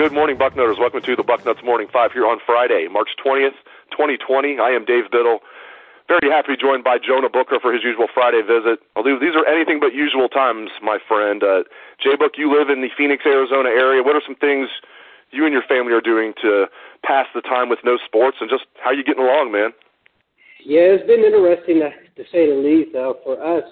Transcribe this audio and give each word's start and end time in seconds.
Good 0.00 0.16
morning, 0.16 0.38
Bucknutters. 0.38 0.80
Welcome 0.80 1.02
to 1.02 1.14
the 1.14 1.22
Bucknuts 1.22 1.62
Morning 1.62 1.86
Five 1.92 2.12
here 2.16 2.24
on 2.24 2.40
Friday, 2.46 2.88
March 2.88 3.10
20th, 3.20 3.52
2020. 3.92 4.56
I 4.56 4.70
am 4.72 4.86
Dave 4.88 5.12
Biddle. 5.12 5.40
Very 6.08 6.32
happy 6.32 6.56
to 6.56 6.56
be 6.56 6.62
joined 6.64 6.84
by 6.84 6.96
Jonah 6.96 7.28
Booker 7.28 7.60
for 7.60 7.70
his 7.70 7.84
usual 7.84 8.08
Friday 8.08 8.40
visit. 8.40 8.80
Although 8.96 9.20
these 9.20 9.36
are 9.36 9.44
anything 9.44 9.76
but 9.78 9.92
usual 9.92 10.30
times, 10.30 10.70
my 10.80 10.96
friend. 11.06 11.44
Uh, 11.44 11.68
Jay 12.00 12.16
Book, 12.16 12.40
you 12.40 12.48
live 12.48 12.70
in 12.72 12.80
the 12.80 12.88
Phoenix, 12.96 13.26
Arizona 13.26 13.68
area. 13.68 14.02
What 14.02 14.16
are 14.16 14.24
some 14.24 14.40
things 14.40 14.70
you 15.32 15.44
and 15.44 15.52
your 15.52 15.68
family 15.68 15.92
are 15.92 16.00
doing 16.00 16.32
to 16.40 16.64
pass 17.04 17.26
the 17.34 17.42
time 17.42 17.68
with 17.68 17.80
no 17.84 17.98
sports, 18.00 18.38
and 18.40 18.48
just 18.48 18.64
how 18.82 18.92
are 18.92 18.94
you 18.96 19.04
getting 19.04 19.22
along, 19.22 19.52
man? 19.52 19.76
Yeah, 20.64 20.96
it's 20.96 21.04
been 21.04 21.20
interesting 21.20 21.84
to, 21.84 21.92
to 21.92 22.24
say 22.32 22.48
the 22.48 22.56
least. 22.56 22.96
Uh, 22.96 23.20
for 23.20 23.36
us, 23.36 23.68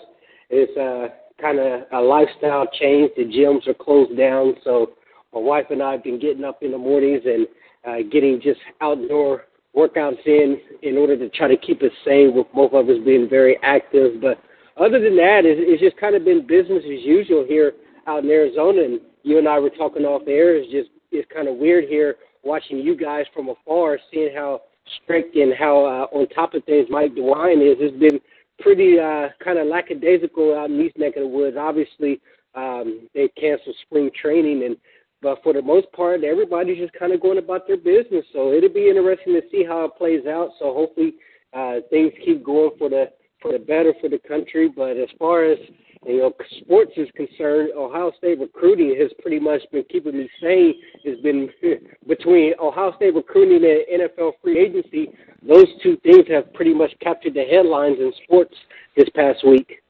it's 0.50 0.76
uh, 0.76 1.08
kind 1.40 1.58
of 1.58 1.88
a 1.88 2.04
lifestyle 2.04 2.68
change. 2.78 3.12
The 3.16 3.24
gyms 3.24 3.64
are 3.64 3.72
closed 3.72 4.12
down, 4.18 4.60
so 4.62 4.92
my 5.32 5.40
wife 5.40 5.66
and 5.70 5.82
I 5.82 5.92
have 5.92 6.04
been 6.04 6.18
getting 6.18 6.44
up 6.44 6.62
in 6.62 6.72
the 6.72 6.78
mornings 6.78 7.22
and 7.24 7.46
uh, 7.86 8.08
getting 8.10 8.40
just 8.40 8.60
outdoor 8.80 9.44
workouts 9.76 10.24
in 10.26 10.58
in 10.82 10.96
order 10.96 11.16
to 11.16 11.28
try 11.30 11.48
to 11.48 11.56
keep 11.56 11.82
us 11.82 11.90
sane. 12.04 12.34
With 12.34 12.46
both 12.54 12.72
of 12.72 12.88
us 12.88 12.96
being 13.04 13.28
very 13.28 13.58
active, 13.62 14.20
but 14.20 14.38
other 14.76 15.00
than 15.00 15.16
that, 15.16 15.42
it's, 15.44 15.60
it's 15.62 15.82
just 15.82 15.96
kind 15.96 16.14
of 16.14 16.24
been 16.24 16.46
business 16.46 16.82
as 16.84 17.04
usual 17.04 17.44
here 17.46 17.72
out 18.06 18.24
in 18.24 18.30
Arizona. 18.30 18.82
And 18.82 19.00
you 19.22 19.38
and 19.38 19.48
I 19.48 19.58
were 19.58 19.70
talking 19.70 20.04
off 20.04 20.22
air. 20.26 20.56
It's 20.56 20.70
just 20.72 20.90
it's 21.12 21.30
kind 21.32 21.48
of 21.48 21.56
weird 21.56 21.84
here 21.84 22.16
watching 22.42 22.78
you 22.78 22.96
guys 22.96 23.26
from 23.34 23.48
afar, 23.48 23.98
seeing 24.10 24.34
how 24.34 24.62
strict 25.02 25.36
and 25.36 25.52
how 25.58 25.84
uh, 25.84 26.17
on 26.17 26.28
top 26.28 26.55
of 26.55 26.64
things 26.64 26.86
Mike 26.90 27.14
DeWine 27.14 27.61
is. 27.61 27.77
It's 27.80 27.98
been 27.98 28.20
pretty 28.61 28.98
uh, 28.98 29.28
kind 29.42 29.58
of 29.58 29.67
lackadaisical 29.67 30.56
out 30.56 30.70
in 30.70 30.78
these 30.78 30.92
neck 30.96 31.17
of 31.17 31.22
the 31.22 31.28
woods. 31.28 31.56
Obviously, 31.58 32.20
um, 32.55 33.08
they 33.14 33.28
canceled 33.28 33.77
spring 33.83 34.11
training 34.20 34.64
and 34.64 34.77
but 35.23 35.42
for 35.42 35.52
the 35.52 35.62
most 35.62 35.90
part, 35.92 36.23
everybody's 36.23 36.79
just 36.79 36.92
kind 36.92 37.12
of 37.12 37.20
going 37.20 37.39
about 37.39 37.67
their 37.67 37.77
business. 37.77 38.24
So 38.33 38.52
it'll 38.52 38.68
be 38.68 38.89
interesting 38.89 39.34
to 39.34 39.42
see 39.51 39.64
how 39.64 39.84
it 39.84 39.96
plays 39.98 40.27
out. 40.27 40.51
So 40.58 40.73
hopefully 40.73 41.14
uh, 41.52 41.77
things 41.90 42.12
keep 42.24 42.45
going 42.45 42.70
for 42.79 42.89
the 42.89 43.06
for 43.42 43.52
the 43.52 43.58
better 43.58 43.95
for 44.01 44.08
the 44.08 44.18
country. 44.18 44.68
But 44.68 44.96
as 44.96 45.08
far 45.18 45.45
as 45.45 45.58
you 46.06 46.18
know, 46.18 46.33
sports 46.61 46.92
is 46.96 47.08
concerned, 47.17 47.70
Ohio 47.77 48.12
State 48.18 48.39
recruiting 48.39 48.96
has 49.01 49.11
pretty 49.20 49.40
much 49.40 49.61
been 49.73 49.84
keeping 49.90 50.17
me 50.17 50.30
sane. 50.40 50.74
Has 51.05 51.18
been 51.20 51.48
between 52.08 52.55
Ohio 52.61 52.95
State 52.96 53.14
recruiting 53.14 53.68
and 53.68 54.02
NFL 54.02 54.33
free 54.42 54.58
agency. 54.58 55.11
Those 55.46 55.67
two 55.83 55.96
things 56.05 56.27
have 56.29 56.52
pretty 56.55 56.74
much 56.74 56.92
captured 57.00 57.35
the 57.35 57.45
headlines 57.45 57.98
in 57.98 58.12
sports 58.24 58.55
this 58.96 59.08
past 59.14 59.46
week. 59.46 59.83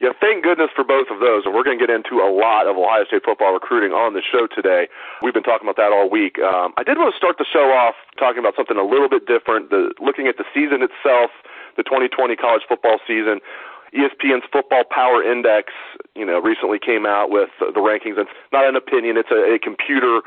Yeah, 0.00 0.14
thank 0.14 0.44
goodness 0.44 0.70
for 0.74 0.84
both 0.86 1.10
of 1.10 1.18
those. 1.18 1.42
And 1.42 1.54
we're 1.54 1.66
going 1.66 1.78
to 1.78 1.82
get 1.82 1.90
into 1.90 2.22
a 2.22 2.30
lot 2.30 2.70
of 2.70 2.78
Ohio 2.78 3.02
State 3.04 3.26
football 3.26 3.52
recruiting 3.52 3.90
on 3.90 4.14
the 4.14 4.22
show 4.22 4.46
today. 4.46 4.86
We've 5.22 5.34
been 5.34 5.42
talking 5.42 5.66
about 5.66 5.74
that 5.74 5.90
all 5.90 6.06
week. 6.06 6.38
Um, 6.38 6.70
I 6.78 6.86
did 6.86 6.98
want 6.98 7.10
to 7.10 7.18
start 7.18 7.34
the 7.38 7.46
show 7.50 7.74
off 7.74 7.98
talking 8.14 8.38
about 8.38 8.54
something 8.54 8.78
a 8.78 8.86
little 8.86 9.10
bit 9.10 9.26
different, 9.26 9.70
the, 9.70 9.90
looking 9.98 10.30
at 10.30 10.38
the 10.38 10.46
season 10.54 10.86
itself, 10.86 11.34
the 11.74 11.82
2020 11.82 12.36
college 12.38 12.62
football 12.68 13.02
season. 13.06 13.42
ESPN's 13.90 14.44
Football 14.52 14.84
Power 14.84 15.24
Index, 15.24 15.72
you 16.14 16.24
know, 16.24 16.38
recently 16.40 16.78
came 16.78 17.06
out 17.06 17.30
with 17.30 17.48
the 17.58 17.80
rankings. 17.80 18.20
It's 18.20 18.30
not 18.52 18.68
an 18.68 18.76
opinion; 18.76 19.16
it's 19.16 19.32
a, 19.32 19.56
a 19.56 19.58
computer 19.58 20.20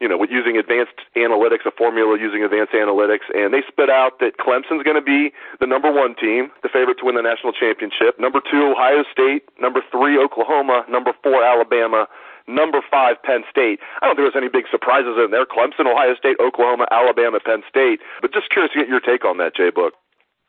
you 0.00 0.08
know, 0.08 0.16
with 0.16 0.30
using 0.30 0.56
advanced 0.56 0.94
analytics, 1.16 1.66
a 1.66 1.74
formula 1.74 2.16
using 2.18 2.44
advanced 2.44 2.72
analytics, 2.72 3.26
and 3.34 3.52
they 3.52 3.62
spit 3.66 3.90
out 3.90 4.20
that 4.20 4.38
Clemson's 4.38 4.86
going 4.86 4.98
to 4.98 5.02
be 5.02 5.34
the 5.58 5.66
number 5.66 5.90
one 5.90 6.14
team, 6.14 6.50
the 6.62 6.70
favorite 6.70 6.98
to 7.02 7.04
win 7.06 7.16
the 7.16 7.22
national 7.22 7.52
championship. 7.52 8.14
Number 8.18 8.38
two, 8.38 8.74
Ohio 8.74 9.02
State. 9.10 9.42
Number 9.60 9.82
three, 9.90 10.16
Oklahoma. 10.16 10.84
Number 10.88 11.12
four, 11.22 11.42
Alabama. 11.42 12.06
Number 12.46 12.80
five, 12.90 13.20
Penn 13.22 13.42
State. 13.50 13.80
I 14.00 14.06
don't 14.06 14.16
think 14.16 14.24
there's 14.30 14.40
any 14.40 14.48
big 14.48 14.70
surprises 14.70 15.18
in 15.18 15.30
there. 15.30 15.44
Clemson, 15.44 15.84
Ohio 15.84 16.14
State, 16.14 16.38
Oklahoma, 16.40 16.86
Alabama, 16.90 17.40
Penn 17.44 17.62
State. 17.68 18.00
But 18.22 18.32
just 18.32 18.48
curious 18.50 18.72
to 18.72 18.80
get 18.80 18.88
your 18.88 19.00
take 19.00 19.26
on 19.26 19.36
that, 19.38 19.54
Jay 19.54 19.70
Book. 19.70 19.94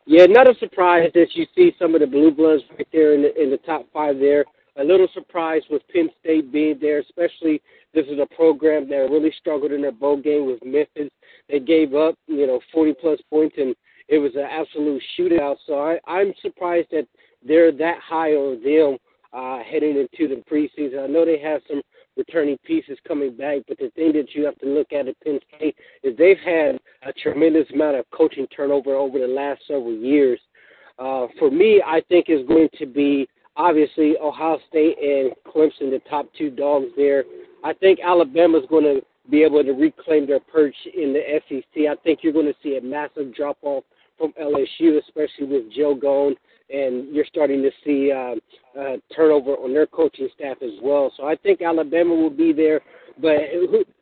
Yeah, 0.05 0.25
not 0.25 0.49
a 0.49 0.55
surprise 0.57 1.11
that 1.13 1.35
you 1.35 1.45
see 1.55 1.75
some 1.77 1.93
of 1.93 2.01
the 2.01 2.07
blue 2.07 2.31
bloods 2.31 2.63
right 2.77 2.87
there 2.93 3.13
in 3.13 3.21
the, 3.21 3.35
in 3.41 3.51
the 3.51 3.57
top 3.57 3.85
five 3.93 4.17
there. 4.17 4.45
A 4.77 4.83
little 4.83 5.07
surprised 5.13 5.65
with 5.69 5.81
Penn 5.93 6.09
State 6.19 6.51
being 6.51 6.77
there, 6.79 6.99
especially 6.99 7.61
this 7.93 8.05
is 8.07 8.19
a 8.19 8.35
program 8.35 8.87
that 8.89 9.09
really 9.09 9.33
struggled 9.37 9.71
in 9.71 9.81
their 9.81 9.91
bowl 9.91 10.17
game 10.17 10.45
with 10.45 10.63
Memphis. 10.63 11.09
They 11.49 11.59
gave 11.59 11.95
up, 11.95 12.15
you 12.27 12.47
know, 12.47 12.59
40 12.73 12.93
plus 13.01 13.19
points, 13.29 13.55
and 13.57 13.75
it 14.07 14.17
was 14.19 14.31
an 14.35 14.47
absolute 14.49 15.01
shootout. 15.17 15.57
So 15.65 15.79
I, 15.79 15.99
I'm 16.07 16.33
surprised 16.41 16.89
that 16.91 17.07
they're 17.45 17.71
that 17.71 17.99
high 18.01 18.31
on 18.31 18.61
them 18.63 18.97
uh, 19.33 19.63
heading 19.63 19.97
into 19.97 20.33
the 20.33 20.41
preseason. 20.49 21.03
I 21.03 21.07
know 21.07 21.25
they 21.25 21.39
have 21.39 21.61
some 21.67 21.81
returning 22.17 22.57
pieces 22.65 22.97
coming 23.07 23.35
back, 23.35 23.59
but 23.67 23.77
the 23.77 23.89
thing 23.95 24.13
that 24.13 24.33
you 24.33 24.45
have 24.45 24.57
to 24.59 24.65
look 24.65 24.91
at 24.91 25.07
at 25.07 25.19
Penn 25.21 25.39
State 25.55 25.75
is 26.03 26.17
they've 26.17 26.37
had 26.37 26.79
a 27.03 27.13
tremendous 27.13 27.69
amount 27.73 27.97
of 27.97 28.05
coaching 28.11 28.47
turnover 28.47 28.95
over 28.95 29.19
the 29.19 29.27
last 29.27 29.61
several 29.67 29.93
years. 29.93 30.39
Uh, 30.97 31.27
for 31.37 31.49
me, 31.49 31.81
I 31.85 32.01
think 32.09 32.25
is 32.29 32.45
going 32.47 32.69
to 32.77 32.85
be 32.85 33.27
obviously 33.59 34.15
Ohio 34.17 34.57
State 34.69 34.97
and 34.99 35.33
Clemson, 35.45 35.91
the 35.91 36.01
top 36.09 36.27
two 36.37 36.49
dogs 36.49 36.87
there. 36.95 37.25
I 37.63 37.73
think 37.73 37.99
Alabama's 37.99 38.63
going 38.69 38.85
to 38.85 39.01
be 39.29 39.43
able 39.43 39.63
to 39.63 39.73
reclaim 39.73 40.25
their 40.25 40.39
perch 40.39 40.75
in 40.95 41.13
the 41.13 41.21
SEC. 41.47 41.83
I 41.83 41.95
think 42.03 42.19
you're 42.23 42.33
going 42.33 42.47
to 42.47 42.55
see 42.63 42.77
a 42.77 42.81
massive 42.81 43.35
drop 43.35 43.57
off 43.61 43.83
from 44.17 44.33
LSU, 44.41 44.97
especially 44.97 45.45
with 45.45 45.71
Joe 45.73 45.93
gone, 45.93 46.35
and 46.69 47.13
you're 47.13 47.25
starting 47.25 47.61
to 47.61 47.71
see 47.85 48.11
uh, 48.11 48.35
uh, 48.79 48.97
turnover 49.15 49.51
on 49.51 49.73
their 49.73 49.87
coaching 49.87 50.29
staff 50.35 50.57
as 50.63 50.73
well. 50.81 51.11
So 51.17 51.25
I 51.25 51.35
think 51.35 51.61
Alabama 51.61 52.15
will 52.15 52.29
be 52.29 52.53
there, 52.53 52.81
but 53.21 53.35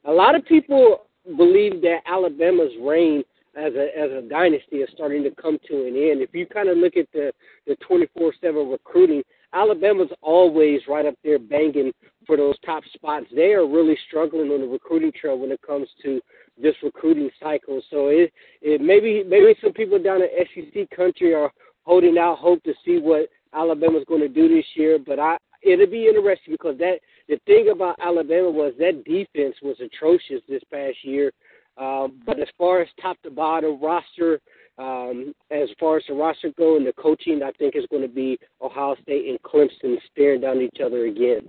a 0.06 0.12
lot 0.12 0.36
of 0.36 0.46
people 0.46 1.02
believe 1.36 1.82
that 1.82 2.00
Alabama's 2.06 2.72
reign 2.82 3.24
as 3.58 3.74
a 3.74 3.98
as 3.98 4.12
a 4.12 4.28
dynasty 4.30 4.78
is 4.78 4.90
starting 4.94 5.24
to 5.24 5.32
come 5.32 5.58
to 5.68 5.88
an 5.88 5.96
end. 5.96 6.22
If 6.22 6.30
you 6.34 6.46
kind 6.46 6.70
of 6.70 6.78
look 6.78 6.96
at 6.96 7.08
the 7.12 7.34
the 7.66 7.76
24/7 7.90 8.72
recruiting, 8.72 9.24
Alabama's 9.54 10.12
always 10.22 10.82
right 10.88 11.06
up 11.06 11.16
there 11.24 11.40
banging 11.40 11.92
for 12.26 12.38
those 12.38 12.56
top 12.66 12.84
spots. 12.94 13.26
They 13.34 13.54
are 13.54 13.66
really 13.66 13.98
struggling 14.08 14.52
on 14.52 14.62
the 14.62 14.68
recruiting 14.68 15.12
trail 15.20 15.40
when 15.40 15.52
it 15.52 15.62
comes 15.62 15.88
to 16.04 16.22
this 16.62 16.76
recruiting 16.84 17.30
cycle. 17.42 17.82
So 17.90 18.08
it, 18.08 18.34
it 18.62 18.82
maybe 18.82 19.24
maybe 19.24 19.56
some 19.62 19.74
people 19.74 20.02
down 20.02 20.22
in 20.22 20.30
SEC 20.54 20.90
country 20.96 21.34
are 21.34 21.52
holding 21.84 22.18
out 22.18 22.40
hope 22.40 22.62
to 22.64 22.74
see 22.84 23.00
what 23.00 23.30
Alabama's 23.54 24.04
going 24.08 24.22
to 24.22 24.28
do 24.28 24.50
this 24.50 24.66
year. 24.76 25.00
But 25.04 25.20
I 25.20 25.38
it'll 25.64 25.88
be 25.88 26.08
interesting 26.08 26.54
because 26.54 26.78
that 26.80 27.00
the 27.30 27.40
thing 27.46 27.70
about 27.72 27.96
Alabama 28.00 28.50
was 28.50 28.74
that 28.80 29.04
defense 29.06 29.56
was 29.62 29.78
atrocious 29.80 30.42
this 30.48 30.64
past 30.72 30.98
year. 31.04 31.32
Um, 31.78 32.20
but 32.26 32.40
as 32.40 32.48
far 32.58 32.82
as 32.82 32.88
top 33.00 33.22
to 33.22 33.30
bottom 33.30 33.80
roster, 33.82 34.40
um, 34.78 35.34
as 35.52 35.70
far 35.80 35.98
as 35.98 36.04
the 36.08 36.14
roster 36.14 36.52
go 36.58 36.78
and 36.78 36.86
the 36.86 36.94
coaching, 36.94 37.42
I 37.44 37.52
think 37.52 37.76
it's 37.76 37.88
going 37.88 38.04
to 38.04 38.08
be 38.08 38.40
Ohio 38.62 38.96
State 39.02 39.28
and 39.28 39.42
Clemson 39.42 39.98
staring 40.12 40.42
down 40.42 40.62
each 40.62 40.78
other 40.84 41.06
again. 41.06 41.42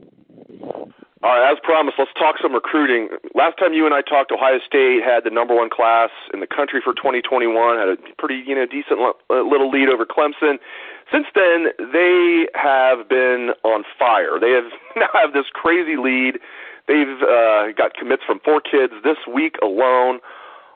All 1.20 1.34
right, 1.34 1.50
as 1.50 1.58
promised, 1.64 1.96
let's 1.98 2.12
talk 2.14 2.36
some 2.40 2.54
recruiting. 2.54 3.08
Last 3.34 3.58
time 3.58 3.74
you 3.74 3.84
and 3.84 3.94
I 3.94 4.02
talked, 4.02 4.30
Ohio 4.30 4.60
State 4.64 5.02
had 5.02 5.24
the 5.24 5.30
number 5.30 5.54
one 5.54 5.68
class 5.68 6.10
in 6.32 6.38
the 6.38 6.46
country 6.46 6.80
for 6.82 6.94
2021, 6.94 7.76
had 7.76 7.88
a 7.88 7.96
pretty 8.18 8.40
you 8.46 8.54
know 8.54 8.66
decent 8.66 9.00
uh, 9.02 9.42
little 9.42 9.68
lead 9.68 9.88
over 9.88 10.06
Clemson. 10.06 10.62
Since 11.10 11.26
then, 11.34 11.74
they 11.92 12.46
have 12.54 13.08
been 13.08 13.50
on 13.64 13.82
fire. 13.98 14.38
They 14.38 14.52
have 14.52 14.70
now 14.96 15.10
have 15.12 15.32
this 15.32 15.46
crazy 15.52 15.96
lead. 15.96 16.38
They've 16.86 17.20
uh, 17.20 17.72
got 17.76 17.94
commits 17.98 18.22
from 18.24 18.38
four 18.44 18.60
kids 18.60 18.94
this 19.02 19.18
week 19.26 19.56
alone 19.60 20.20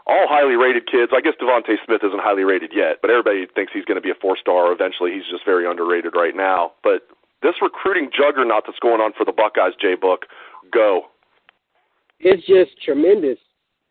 all 0.07 0.27
highly 0.29 0.57
rated 0.57 0.87
kids. 0.91 1.13
I 1.15 1.21
guess 1.21 1.35
Devonte 1.41 1.77
Smith 1.85 2.03
isn't 2.03 2.23
highly 2.23 2.45
rated 2.45 2.73
yet, 2.75 2.99
but 3.01 3.11
everybody 3.11 3.47
thinks 3.55 3.73
he's 3.73 3.85
going 3.85 3.97
to 3.97 4.03
be 4.03 4.11
a 4.11 4.19
four 4.21 4.37
star 4.37 4.73
eventually. 4.73 5.13
He's 5.13 5.29
just 5.31 5.45
very 5.45 5.69
underrated 5.69 6.15
right 6.17 6.35
now. 6.35 6.73
But 6.83 7.07
this 7.43 7.55
recruiting 7.61 8.11
juggernaut 8.11 8.65
that's 8.67 8.79
going 8.79 9.01
on 9.01 9.13
for 9.17 9.25
the 9.25 9.33
Buckeyes, 9.33 9.75
Jay 9.81 9.95
Book, 9.95 10.27
go. 10.73 11.03
It's 12.21 12.47
just 12.47 12.81
tremendous. 12.85 13.39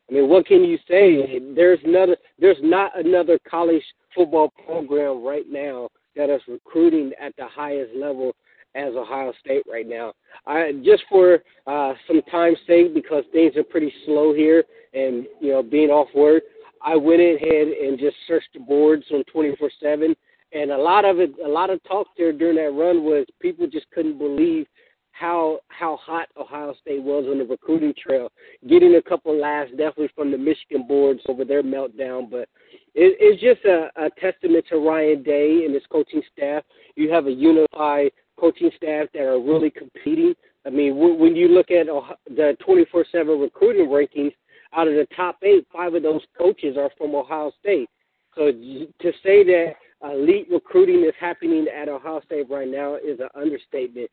I 0.10 0.16
mean, 0.16 0.30
what 0.30 0.46
can 0.46 0.64
you 0.64 0.78
say? 0.88 1.40
There's 1.56 1.80
another. 1.86 2.18
There's 2.40 2.60
not 2.62 2.92
another 2.98 3.40
college 3.50 3.84
football 4.16 4.52
program 4.66 5.24
right 5.24 5.46
now 5.50 5.90
that 6.16 6.30
is 6.30 6.42
recruiting 6.48 7.12
at 7.22 7.34
the 7.38 7.48
highest 7.48 7.92
level 7.96 8.34
as 8.76 8.94
Ohio 8.96 9.34
State 9.40 9.64
right 9.72 9.88
now. 9.88 10.14
I 10.46 10.72
just 10.84 11.04
for 11.10 11.40
uh, 11.68 11.94
some 12.08 12.22
time's 12.32 12.58
sake, 12.68 12.94
because 12.94 13.24
things 13.32 13.56
are 13.56 13.64
pretty 13.64 13.94
slow 14.06 14.34
here, 14.34 14.64
and 14.94 15.26
you 15.40 15.52
know 15.52 15.64
being 15.64 15.90
off 15.90 16.08
work, 16.16 16.44
I 16.82 16.96
went 16.96 17.22
ahead 17.22 17.68
and 17.68 18.00
just 18.00 18.16
searched 18.28 18.50
the 18.54 18.60
boards 18.60 19.04
on 19.12 19.24
24/7, 19.34 20.16
and 20.54 20.72
a 20.72 20.78
lot 20.78 21.06
of 21.06 21.20
it, 21.20 21.34
a 21.44 21.48
lot 21.48 21.70
of 21.70 21.84
talk 21.84 22.08
there 22.18 22.32
during 22.32 22.58
that 22.58 22.72
run 22.72 23.04
was 23.04 23.26
people 23.40 23.68
just 23.68 23.90
couldn't 23.92 24.18
believe 24.18 24.68
how 25.12 25.60
how 25.68 25.98
hot 25.98 26.28
Ohio 26.38 26.74
State 26.82 27.04
was 27.04 27.26
on 27.30 27.38
the 27.38 27.46
recruiting 27.46 27.94
trail, 28.02 28.32
getting 28.68 28.96
a 28.96 29.02
couple 29.02 29.38
laughs 29.38 29.70
definitely 29.72 30.10
from 30.16 30.32
the 30.32 30.38
Michigan 30.38 30.86
boards 30.88 31.22
over 31.28 31.46
their 31.46 31.62
meltdown, 31.62 32.30
but 32.30 32.50
it, 32.96 33.16
it's 33.20 33.42
just 33.42 33.64
a, 33.66 33.90
a 34.04 34.10
testament 34.20 34.66
to 34.70 34.78
Ryan 34.78 35.22
Day 35.24 35.64
and 35.66 35.74
his 35.74 35.84
coaching 35.92 36.24
staff. 36.36 36.64
You 36.96 37.12
have 37.12 37.28
a 37.28 37.32
unified 37.32 38.12
coaching 38.42 38.72
staff 38.76 39.08
that 39.14 39.22
are 39.22 39.40
really 39.40 39.70
competing. 39.70 40.34
I 40.66 40.70
mean, 40.70 40.98
when 40.98 41.36
you 41.36 41.48
look 41.48 41.72
at 41.72 41.86
the 41.86 42.58
24/7 42.60 43.40
recruiting 43.40 43.88
rankings, 43.88 44.34
out 44.74 44.88
of 44.88 44.96
the 44.96 45.08
top 45.16 45.38
eight, 45.44 45.68
five 45.72 45.94
of 45.94 46.04
those 46.04 46.22
coaches 46.38 46.78
are 46.78 46.90
from 46.98 47.14
Ohio 47.14 47.52
State. 47.60 47.90
So 48.36 48.52
to 48.52 49.12
say 49.24 49.44
that 49.44 49.74
elite 50.04 50.48
recruiting 50.50 51.04
is 51.04 51.14
happening 51.20 51.68
at 51.68 51.90
Ohio 51.90 52.22
State 52.26 52.50
right 52.50 52.68
now 52.68 52.96
is 52.96 53.20
an 53.20 53.30
understatement. 53.36 54.10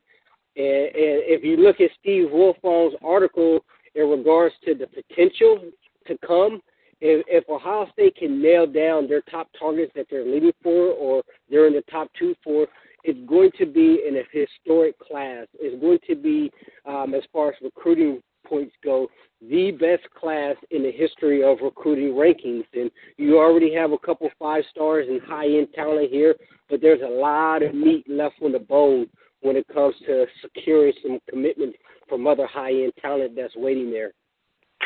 And, 0.56 0.66
and 0.66 1.22
if 1.24 1.44
you 1.44 1.56
look 1.56 1.80
at 1.80 1.90
Steve 2.00 2.28
Wiltfong's 2.30 2.96
article 3.04 3.64
in 3.94 4.10
regards 4.10 4.54
to 4.64 4.74
the 4.74 4.88
potential 4.88 5.60
to 6.06 6.18
come, 6.26 6.60
if, 7.00 7.24
if 7.28 7.48
Ohio 7.48 7.86
State 7.92 8.16
can 8.16 8.42
nail 8.42 8.66
down 8.66 9.06
their 9.06 9.22
top 9.22 9.48
targets 9.58 9.92
that 9.94 10.06
they're 10.10 10.26
leading 10.26 10.52
for, 10.62 10.92
or 10.92 11.22
they're 11.48 11.68
in 11.68 11.74
the 11.74 11.84
top 11.90 12.10
two 12.18 12.34
for, 12.42 12.66
it's 13.08 13.26
going 13.26 13.50
to 13.58 13.64
be 13.64 14.02
in 14.06 14.16
a 14.16 14.22
historic 14.30 14.98
class. 14.98 15.46
It's 15.54 15.80
going 15.80 15.98
to 16.08 16.14
be, 16.14 16.50
um, 16.84 17.14
as 17.14 17.22
far 17.32 17.48
as 17.48 17.54
recruiting 17.62 18.20
points 18.46 18.74
go, 18.84 19.08
the 19.40 19.70
best 19.70 20.02
class 20.14 20.56
in 20.70 20.82
the 20.82 20.92
history 20.92 21.42
of 21.42 21.56
recruiting 21.62 22.12
rankings. 22.12 22.64
And 22.74 22.90
you 23.16 23.38
already 23.38 23.72
have 23.74 23.92
a 23.92 23.98
couple 23.98 24.28
five 24.38 24.62
stars 24.70 25.06
and 25.08 25.22
high 25.22 25.46
end 25.46 25.68
talent 25.74 26.10
here, 26.10 26.34
but 26.68 26.82
there's 26.82 27.00
a 27.00 27.08
lot 27.08 27.62
of 27.62 27.74
meat 27.74 28.04
left 28.10 28.34
on 28.42 28.52
the 28.52 28.58
bone 28.58 29.06
when 29.40 29.56
it 29.56 29.66
comes 29.72 29.94
to 30.06 30.26
securing 30.42 30.92
some 31.02 31.18
commitment 31.30 31.74
from 32.10 32.26
other 32.26 32.46
high 32.46 32.72
end 32.72 32.92
talent 33.00 33.34
that's 33.34 33.56
waiting 33.56 33.90
there. 33.90 34.12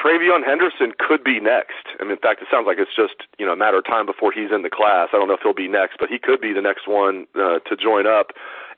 TreVeyon 0.02 0.44
Henderson 0.44 0.92
could 0.98 1.22
be 1.22 1.38
next. 1.38 1.94
I 2.00 2.02
mean, 2.02 2.12
in 2.12 2.18
fact, 2.18 2.42
it 2.42 2.48
sounds 2.50 2.66
like 2.66 2.78
it's 2.78 2.94
just 2.94 3.22
you 3.38 3.46
know 3.46 3.52
a 3.52 3.56
matter 3.56 3.78
of 3.78 3.86
time 3.86 4.04
before 4.04 4.32
he's 4.32 4.50
in 4.50 4.62
the 4.62 4.70
class. 4.70 5.10
I 5.12 5.16
don't 5.16 5.28
know 5.28 5.34
if 5.34 5.40
he'll 5.42 5.54
be 5.54 5.68
next, 5.68 5.98
but 6.00 6.08
he 6.08 6.18
could 6.18 6.40
be 6.40 6.52
the 6.52 6.60
next 6.60 6.88
one 6.88 7.26
uh, 7.36 7.60
to 7.60 7.76
join 7.76 8.06
up. 8.06 8.32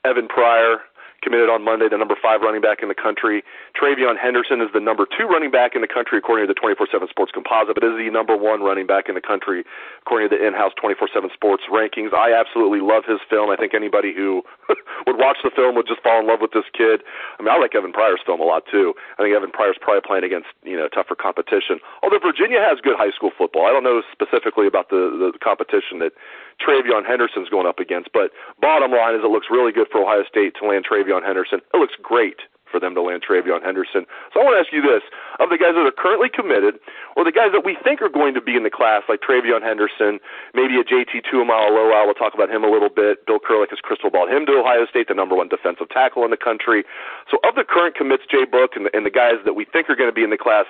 Evan 0.05 0.27
Pryor, 0.27 0.81
committed 1.25 1.49
on 1.49 1.65
Monday, 1.65 1.89
the 1.89 1.97
number 1.97 2.13
five 2.13 2.45
running 2.45 2.61
back 2.61 2.85
in 2.85 2.87
the 2.87 2.95
country. 2.95 3.41
TreVeyon 3.73 4.13
Henderson 4.13 4.61
is 4.61 4.69
the 4.69 4.79
number 4.79 5.09
two 5.09 5.25
running 5.25 5.49
back 5.49 5.73
in 5.73 5.81
the 5.81 5.89
country 5.89 6.21
according 6.21 6.45
to 6.45 6.53
the 6.53 6.59
24/7 6.59 7.09
Sports 7.09 7.33
Composite, 7.33 7.73
but 7.73 7.83
is 7.83 7.97
the 7.97 8.13
number 8.13 8.37
one 8.37 8.61
running 8.61 8.85
back 8.85 9.09
in 9.09 9.15
the 9.17 9.25
country 9.25 9.65
according 10.05 10.29
to 10.29 10.37
the 10.37 10.45
in-house 10.45 10.73
24/7 10.77 11.33
Sports 11.33 11.63
rankings. 11.65 12.13
I 12.13 12.31
absolutely 12.31 12.79
love 12.79 13.05
his 13.05 13.19
film. 13.27 13.49
I 13.49 13.57
think 13.57 13.73
anybody 13.73 14.13
who 14.13 14.45
would 15.07 15.17
watch 15.17 15.41
the 15.43 15.49
film 15.49 15.73
would 15.75 15.87
just 15.87 16.01
fall 16.05 16.21
in 16.21 16.27
love 16.27 16.41
with 16.41 16.51
this 16.51 16.69
kid. 16.77 17.01
I 17.39 17.41
mean, 17.41 17.49
I 17.49 17.57
like 17.57 17.73
Evan 17.73 17.91
Pryor's 17.91 18.21
film 18.23 18.39
a 18.39 18.45
lot 18.45 18.69
too. 18.69 18.93
I 19.17 19.23
think 19.23 19.33
Evan 19.33 19.51
Pryor's 19.51 19.77
probably 19.81 20.05
playing 20.05 20.23
against 20.23 20.53
you 20.61 20.77
know 20.77 20.87
tougher 20.87 21.15
competition. 21.15 21.81
Although 22.03 22.19
Virginia 22.19 22.61
has 22.61 22.79
good 22.79 22.95
high 22.95 23.11
school 23.11 23.31
football, 23.35 23.65
I 23.65 23.71
don't 23.73 23.83
know 23.83 24.03
specifically 24.11 24.67
about 24.67 24.89
the 24.89 25.31
the 25.33 25.39
competition 25.41 25.97
that 26.05 26.13
TreVeyon 26.61 27.05
Henderson's 27.05 27.49
going 27.49 27.67
up 27.67 27.79
against. 27.79 28.09
But 28.13 28.31
bottom 28.61 28.91
line 28.91 29.15
is, 29.15 29.21
it 29.23 29.31
looks 29.31 29.47
really 29.49 29.71
good 29.71 29.87
for 29.91 30.01
Ohio 30.01 30.23
State 30.27 30.53
to 30.61 30.67
land 30.67 30.85
TreVeyon 30.89 31.25
Henderson. 31.25 31.59
It 31.73 31.77
looks 31.77 31.95
great 32.01 32.41
for 32.75 32.79
them 32.79 32.95
to 32.95 33.01
land 33.01 33.23
TreVeyon 33.23 33.63
Henderson. 33.63 34.03
So 34.33 34.41
I 34.41 34.43
want 34.43 34.57
to 34.57 34.61
ask 34.65 34.73
you 34.73 34.81
this: 34.81 35.05
of 35.39 35.47
the 35.47 35.55
guys 35.55 35.79
that 35.79 35.85
are 35.85 35.95
currently 35.95 36.27
committed, 36.27 36.75
or 37.15 37.23
the 37.23 37.31
guys 37.31 37.55
that 37.55 37.63
we 37.63 37.77
think 37.79 38.01
are 38.01 38.11
going 38.11 38.33
to 38.33 38.41
be 38.41 38.57
in 38.57 38.67
the 38.67 38.73
class, 38.73 39.07
like 39.07 39.21
TreVeyon 39.21 39.63
Henderson, 39.63 40.19
maybe 40.51 40.75
a 40.75 40.83
JT 40.83 41.23
Tuimoloau, 41.23 42.03
we'll 42.03 42.19
talk 42.19 42.33
about 42.33 42.51
him 42.51 42.63
a 42.63 42.71
little 42.71 42.91
bit. 42.91 43.25
Bill 43.25 43.39
Kurelic 43.39 43.69
has 43.71 43.79
crystal 43.79 44.09
balled 44.09 44.27
him 44.27 44.45
to 44.47 44.59
Ohio 44.59 44.85
State, 44.89 45.07
the 45.07 45.15
number 45.15 45.35
one 45.35 45.47
defensive 45.47 45.87
tackle 45.87 46.25
in 46.25 46.31
the 46.31 46.41
country. 46.41 46.83
So 47.31 47.39
of 47.47 47.55
the 47.55 47.63
current 47.63 47.95
commits, 47.95 48.27
Jay 48.27 48.43
Book, 48.43 48.75
and 48.75 48.87
the, 48.87 48.91
and 48.91 49.05
the 49.05 49.13
guys 49.13 49.39
that 49.45 49.53
we 49.53 49.63
think 49.63 49.89
are 49.89 49.95
going 49.95 50.09
to 50.09 50.15
be 50.15 50.27
in 50.27 50.33
the 50.33 50.41
class, 50.41 50.65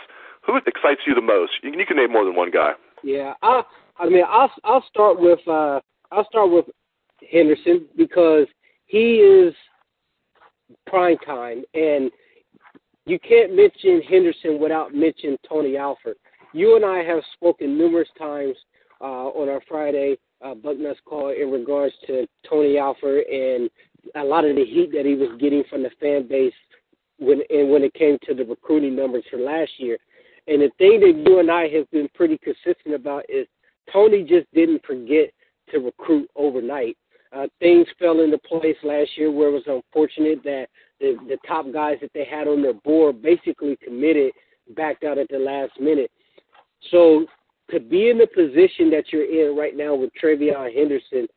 who 0.45 0.57
excites 0.61 1.01
you 1.07 1.15
the 1.15 1.25
most? 1.25 1.63
You, 1.63 1.73
you 1.73 1.85
can 1.85 1.97
name 1.97 2.11
more 2.11 2.23
than 2.23 2.35
one 2.35 2.51
guy. 2.51 2.73
Yeah, 3.01 3.33
I, 3.41 3.63
I 3.97 4.09
mean, 4.09 4.23
I'll 4.27 4.51
I'll 4.63 4.85
start 4.89 5.19
with 5.19 5.39
uh, 5.47 5.79
I'll 6.11 6.25
start 6.25 6.51
with 6.51 6.65
Henderson 7.31 7.85
because 7.97 8.47
he 8.85 9.15
is 9.15 9.53
prime 10.87 11.17
time, 11.19 11.63
and 11.73 12.11
you 13.05 13.19
can't 13.19 13.55
mention 13.55 14.01
Henderson 14.01 14.59
without 14.59 14.93
mentioning 14.93 15.37
Tony 15.47 15.77
Alford. 15.77 16.15
You 16.53 16.75
and 16.75 16.85
I 16.85 17.03
have 17.03 17.21
spoken 17.33 17.77
numerous 17.77 18.07
times 18.17 18.55
uh, 19.01 19.27
on 19.29 19.49
our 19.49 19.61
Friday 19.67 20.17
uh, 20.43 20.53
Bucknuts 20.55 20.97
call 21.05 21.29
in 21.29 21.51
regards 21.51 21.93
to 22.07 22.27
Tony 22.49 22.77
Alford 22.77 23.25
and 23.25 23.69
a 24.15 24.23
lot 24.23 24.45
of 24.45 24.55
the 24.55 24.65
heat 24.65 24.91
that 24.93 25.05
he 25.05 25.15
was 25.15 25.37
getting 25.39 25.63
from 25.69 25.83
the 25.83 25.89
fan 25.99 26.27
base 26.27 26.53
when 27.17 27.41
and 27.49 27.69
when 27.69 27.83
it 27.83 27.93
came 27.93 28.17
to 28.23 28.33
the 28.33 28.43
recruiting 28.43 28.95
numbers 28.95 29.23
for 29.29 29.37
last 29.37 29.71
year. 29.77 29.97
And 30.47 30.61
the 30.61 30.69
thing 30.77 30.99
that 30.99 31.23
you 31.25 31.39
and 31.39 31.49
I 31.49 31.67
have 31.69 31.89
been 31.91 32.07
pretty 32.13 32.37
consistent 32.37 32.93
about 32.93 33.23
is 33.29 33.47
Tony 33.91 34.23
just 34.23 34.47
didn't 34.53 34.85
forget 34.85 35.31
to 35.71 35.79
recruit 35.79 36.29
overnight. 36.35 36.97
Uh, 37.35 37.47
things 37.59 37.87
fell 37.99 38.21
into 38.21 38.37
place 38.37 38.77
last 38.83 39.09
year 39.17 39.31
where 39.31 39.49
it 39.49 39.51
was 39.51 39.63
unfortunate 39.67 40.41
that 40.43 40.67
the, 40.99 41.17
the 41.27 41.37
top 41.45 41.65
guys 41.73 41.97
that 42.01 42.11
they 42.13 42.25
had 42.25 42.47
on 42.47 42.61
their 42.61 42.73
board 42.73 43.21
basically 43.21 43.77
committed, 43.83 44.31
backed 44.75 45.03
out 45.03 45.17
at 45.17 45.27
the 45.29 45.37
last 45.37 45.71
minute. 45.79 46.09
So 46.91 47.25
to 47.71 47.79
be 47.79 48.09
in 48.09 48.17
the 48.17 48.27
position 48.27 48.89
that 48.91 49.05
you're 49.11 49.49
in 49.49 49.57
right 49.57 49.75
now 49.75 49.95
with 49.95 50.11
TreVeyon 50.21 50.73
Henderson, 50.73 51.27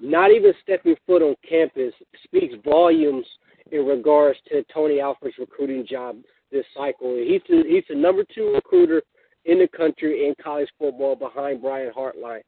not 0.00 0.30
even 0.30 0.52
stepping 0.62 0.96
foot 1.06 1.22
on 1.22 1.34
campus 1.48 1.94
speaks 2.24 2.54
volumes 2.64 3.24
in 3.72 3.86
regards 3.86 4.38
to 4.48 4.62
Tony 4.72 5.00
Alford's 5.00 5.38
recruiting 5.38 5.86
job 5.88 6.16
this 6.52 6.66
cycle. 6.76 7.16
He's 7.16 7.40
the, 7.48 7.64
he's 7.66 7.84
the 7.88 7.94
number 7.94 8.24
two 8.34 8.52
recruiter 8.54 9.02
in 9.46 9.58
the 9.58 9.68
country 9.68 10.26
in 10.26 10.34
college 10.42 10.68
football 10.78 11.16
behind 11.16 11.62
Brian 11.62 11.92
Hartline. 11.96 12.42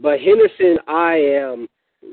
But 0.00 0.20
Henderson, 0.20 0.78
I 0.88 1.14
am 1.14 1.68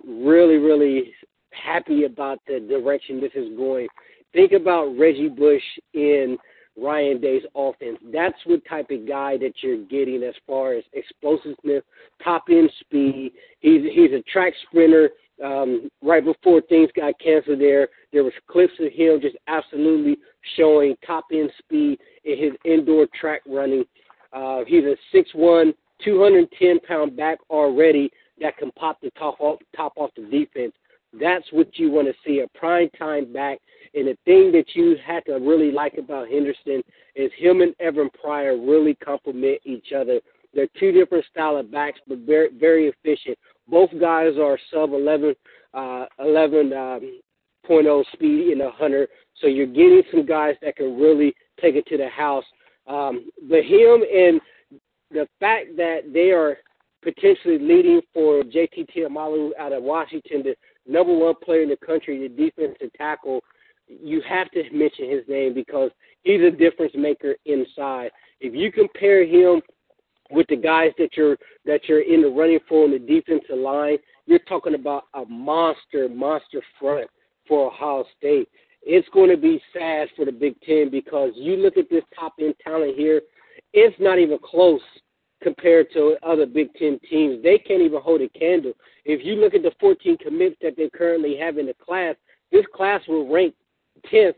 really, 0.06 0.58
really 0.58 1.14
happy 1.52 2.04
about 2.04 2.40
the 2.48 2.60
direction 2.60 3.22
this 3.22 3.32
is 3.36 3.56
going. 3.58 3.88
Think 4.34 4.52
about 4.52 4.98
Reggie 4.98 5.30
Bush 5.30 5.64
in 5.94 6.38
Ryan 6.78 7.20
Day's 7.20 7.44
offense. 7.56 7.98
That's 8.14 8.38
what 8.46 8.62
type 8.70 8.88
of 8.92 9.08
guy 9.08 9.38
that 9.38 9.54
you're 9.62 9.84
getting 9.86 10.24
as 10.24 10.36
far 10.48 10.74
as 10.74 10.84
explosiveness, 10.94 11.84
top 12.24 12.46
end 12.50 12.72
speed. 12.80 13.32
He's 13.60 13.82
he's 13.94 14.12
a 14.12 14.22
track 14.32 14.54
sprinter. 14.68 15.10
Um, 15.44 15.90
right 16.04 16.24
before 16.24 16.62
things 16.62 16.90
got 16.96 17.14
canceled, 17.20 17.62
there 17.62 17.88
there 18.12 18.24
was 18.24 18.34
clips 18.50 18.74
of 18.80 18.92
him 18.92 19.20
just 19.22 19.38
absolutely 19.48 20.18
showing 20.58 20.96
top 21.06 21.26
end 21.32 21.50
speed 21.60 22.00
in 22.26 22.38
his 22.38 22.52
indoor 22.66 23.08
track 23.20 23.42
running. 23.48 23.86
Uh, 24.34 24.62
he's 24.68 24.84
a 24.84 24.96
six 25.12 25.30
one, 25.34 25.74
210 26.04 26.80
pound 26.88 27.16
back 27.16 27.40
already 27.50 28.12
that 28.40 28.58
can 28.58 28.72
pop 28.72 29.00
the 29.02 29.12
top 29.12 29.36
off 29.40 29.60
top 29.76 29.94
off 29.96 30.12
the 30.16 30.24
defense. 30.24 30.74
That's 31.20 31.46
what 31.52 31.78
you 31.78 31.90
want 31.90 32.08
to 32.08 32.14
see 32.26 32.42
a 32.42 32.58
prime 32.58 32.90
time 32.98 33.34
back. 33.34 33.60
And 33.96 34.08
the 34.08 34.18
thing 34.26 34.52
that 34.52 34.76
you 34.76 34.96
had 35.04 35.26
to 35.26 35.34
really 35.34 35.72
like 35.72 35.96
about 35.98 36.30
Henderson 36.30 36.84
is 37.16 37.32
him 37.38 37.62
and 37.62 37.74
Evan 37.80 38.10
Pryor 38.22 38.58
really 38.58 38.94
complement 38.96 39.60
each 39.66 39.92
other 39.92 40.20
They're 40.54 40.68
two 40.80 40.92
different 40.92 41.26
style 41.26 41.58
of 41.58 41.72
backs, 41.72 42.00
but 42.08 42.20
very 42.20 42.50
very 42.58 42.88
efficient. 42.88 43.38
Both 43.68 43.92
guys 44.00 44.34
are 44.40 44.58
sub 44.72 44.94
11, 44.94 45.36
uh, 45.74 46.06
11 46.20 46.74
um, 46.74 47.20
oh 47.72 48.04
speed 48.14 48.52
in 48.52 48.62
a 48.62 48.72
hunter, 48.72 49.08
so 49.40 49.48
you're 49.48 49.68
getting 49.68 50.02
some 50.12 50.26
guys 50.26 50.56
that 50.62 50.76
can 50.76 51.00
really 51.00 51.36
take 51.62 51.76
it 51.76 51.86
to 51.88 51.98
the 51.98 52.10
house. 52.10 52.46
Um, 52.90 53.30
but 53.48 53.64
him 53.64 54.04
and 54.04 54.42
the 55.12 55.28
fact 55.40 55.78
that 55.78 56.12
they 56.12 56.32
are 56.32 56.58
potentially 57.02 57.60
leading 57.60 58.02
for 58.14 58.42
JT 58.44 58.88
Tuimoloau 58.96 59.52
out 59.58 59.72
of 59.72 59.84
Washington, 59.84 60.44
the 60.44 60.56
number 60.88 61.16
one 61.16 61.36
player 61.44 61.62
in 61.62 61.70
the 61.70 61.78
country, 61.78 62.28
the 62.28 62.30
defensive 62.30 62.92
tackle, 62.98 63.42
you 63.88 64.22
have 64.28 64.50
to 64.52 64.64
mention 64.72 65.10
his 65.10 65.24
name 65.28 65.54
because 65.54 65.92
he's 66.24 66.42
a 66.42 66.52
difference 66.52 66.94
maker 66.96 67.36
inside. 67.46 68.12
If 68.40 68.54
you 68.54 68.72
compare 68.72 69.26
him 69.26 69.62
with 70.32 70.48
the 70.48 70.56
guys 70.56 70.92
that 70.98 71.10
you're 71.16 71.38
that 71.66 71.82
you're 71.88 72.02
in 72.02 72.22
the 72.22 72.30
running 72.30 72.60
for 72.68 72.84
on 72.86 72.92
the 72.92 73.00
defensive 73.00 73.58
line, 73.58 73.98
you're 74.26 74.40
talking 74.40 74.76
about 74.76 75.04
a 75.16 75.26
monster, 75.26 76.08
monster 76.08 76.62
front 76.80 77.10
for 77.48 77.68
Ohio 77.68 78.06
State. 78.18 78.49
It's 79.00 79.08
going 79.14 79.30
to 79.30 79.38
be 79.38 79.62
sad 79.72 80.10
for 80.18 80.26
the 80.26 80.32
Big 80.34 80.60
Ten 80.60 80.90
because 80.92 81.32
you 81.34 81.56
look 81.56 81.78
at 81.78 81.90
this 81.90 82.04
top 82.14 82.34
end 82.38 82.54
talent 82.62 82.98
here, 82.98 83.22
it's 83.72 83.96
not 83.98 84.20
even 84.20 84.38
close 84.44 84.82
compared 85.42 85.90
to 85.94 86.18
other 86.22 86.46
Big 86.46 86.74
Ten 86.74 87.00
teams. 87.10 87.42
They 87.42 87.60
can't 87.60 87.82
even 87.82 88.02
hold 88.02 88.20
a 88.20 88.28
candle. 88.28 88.74
If 89.06 89.26
you 89.26 89.36
look 89.36 89.54
at 89.54 89.62
the 89.62 89.72
14 89.80 90.18
commits 90.18 90.58
that 90.62 90.76
they 90.76 90.90
currently 90.90 91.38
have 91.38 91.58
in 91.58 91.68
the 91.68 91.76
class, 91.76 92.18
this 92.52 92.66
class 92.76 93.02
will 93.08 93.32
rank 93.32 93.56
10th 94.12 94.34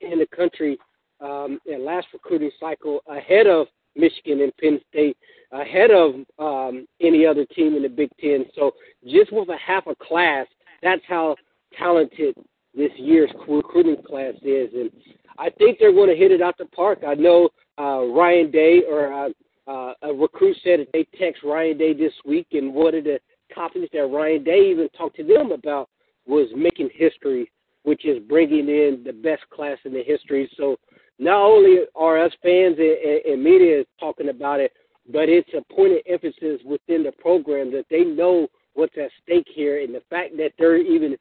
in 0.00 0.18
the 0.18 0.26
country 0.34 0.78
um, 1.20 1.58
in 1.66 1.84
last 1.84 2.06
recruiting 2.14 2.50
cycle, 2.58 3.00
ahead 3.08 3.46
of 3.46 3.66
Michigan 3.96 4.40
and 4.40 4.56
Penn 4.56 4.80
State, 4.88 5.18
ahead 5.52 5.90
of 5.90 6.14
um, 6.38 6.86
any 7.02 7.26
other 7.26 7.44
team 7.54 7.74
in 7.74 7.82
the 7.82 7.90
Big 7.90 8.08
Ten. 8.18 8.46
So 8.54 8.72
just 9.06 9.30
with 9.30 9.50
a 9.50 9.58
half 9.58 9.86
a 9.86 9.94
class, 9.94 10.46
that's 10.82 11.02
how 11.06 11.36
talented 11.78 12.34
this 12.76 12.92
year's 12.96 13.30
recruiting 13.48 14.02
class 14.06 14.34
is, 14.42 14.68
and 14.74 14.90
I 15.38 15.50
think 15.50 15.78
they're 15.78 15.92
going 15.92 16.10
to 16.10 16.16
hit 16.16 16.30
it 16.30 16.42
out 16.42 16.58
the 16.58 16.66
park. 16.66 17.00
I 17.06 17.14
know 17.14 17.48
uh, 17.78 18.04
Ryan 18.06 18.50
Day 18.50 18.82
or 18.88 19.12
uh, 19.12 19.28
uh, 19.66 19.94
a 20.02 20.12
recruit 20.12 20.56
said 20.62 20.80
that 20.80 20.88
they 20.92 21.06
text 21.18 21.42
Ryan 21.42 21.78
Day 21.78 21.92
this 21.94 22.12
week, 22.24 22.48
and 22.52 22.72
one 22.72 22.94
of 22.94 23.04
the 23.04 23.18
topics 23.54 23.88
that 23.92 24.06
Ryan 24.06 24.44
Day 24.44 24.70
even 24.70 24.88
talked 24.96 25.16
to 25.16 25.24
them 25.24 25.52
about 25.52 25.88
was 26.26 26.48
making 26.56 26.90
history, 26.94 27.50
which 27.84 28.04
is 28.04 28.18
bringing 28.28 28.68
in 28.68 29.02
the 29.04 29.12
best 29.12 29.48
class 29.50 29.78
in 29.84 29.92
the 29.92 30.02
history. 30.02 30.50
So 30.56 30.76
not 31.18 31.40
only 31.40 31.78
are 31.94 32.22
us 32.22 32.32
fans 32.42 32.76
and, 32.78 33.32
and 33.32 33.42
media 33.42 33.84
talking 33.98 34.28
about 34.28 34.60
it, 34.60 34.72
but 35.12 35.28
it's 35.28 35.48
a 35.54 35.74
point 35.74 35.92
of 35.92 35.98
emphasis 36.08 36.60
within 36.64 37.04
the 37.04 37.12
program 37.12 37.70
that 37.72 37.86
they 37.90 38.02
know 38.04 38.48
what's 38.74 38.96
at 38.98 39.10
stake 39.22 39.46
here, 39.54 39.82
and 39.82 39.94
the 39.94 40.02
fact 40.10 40.36
that 40.36 40.52
they're 40.58 40.76
even 40.76 41.16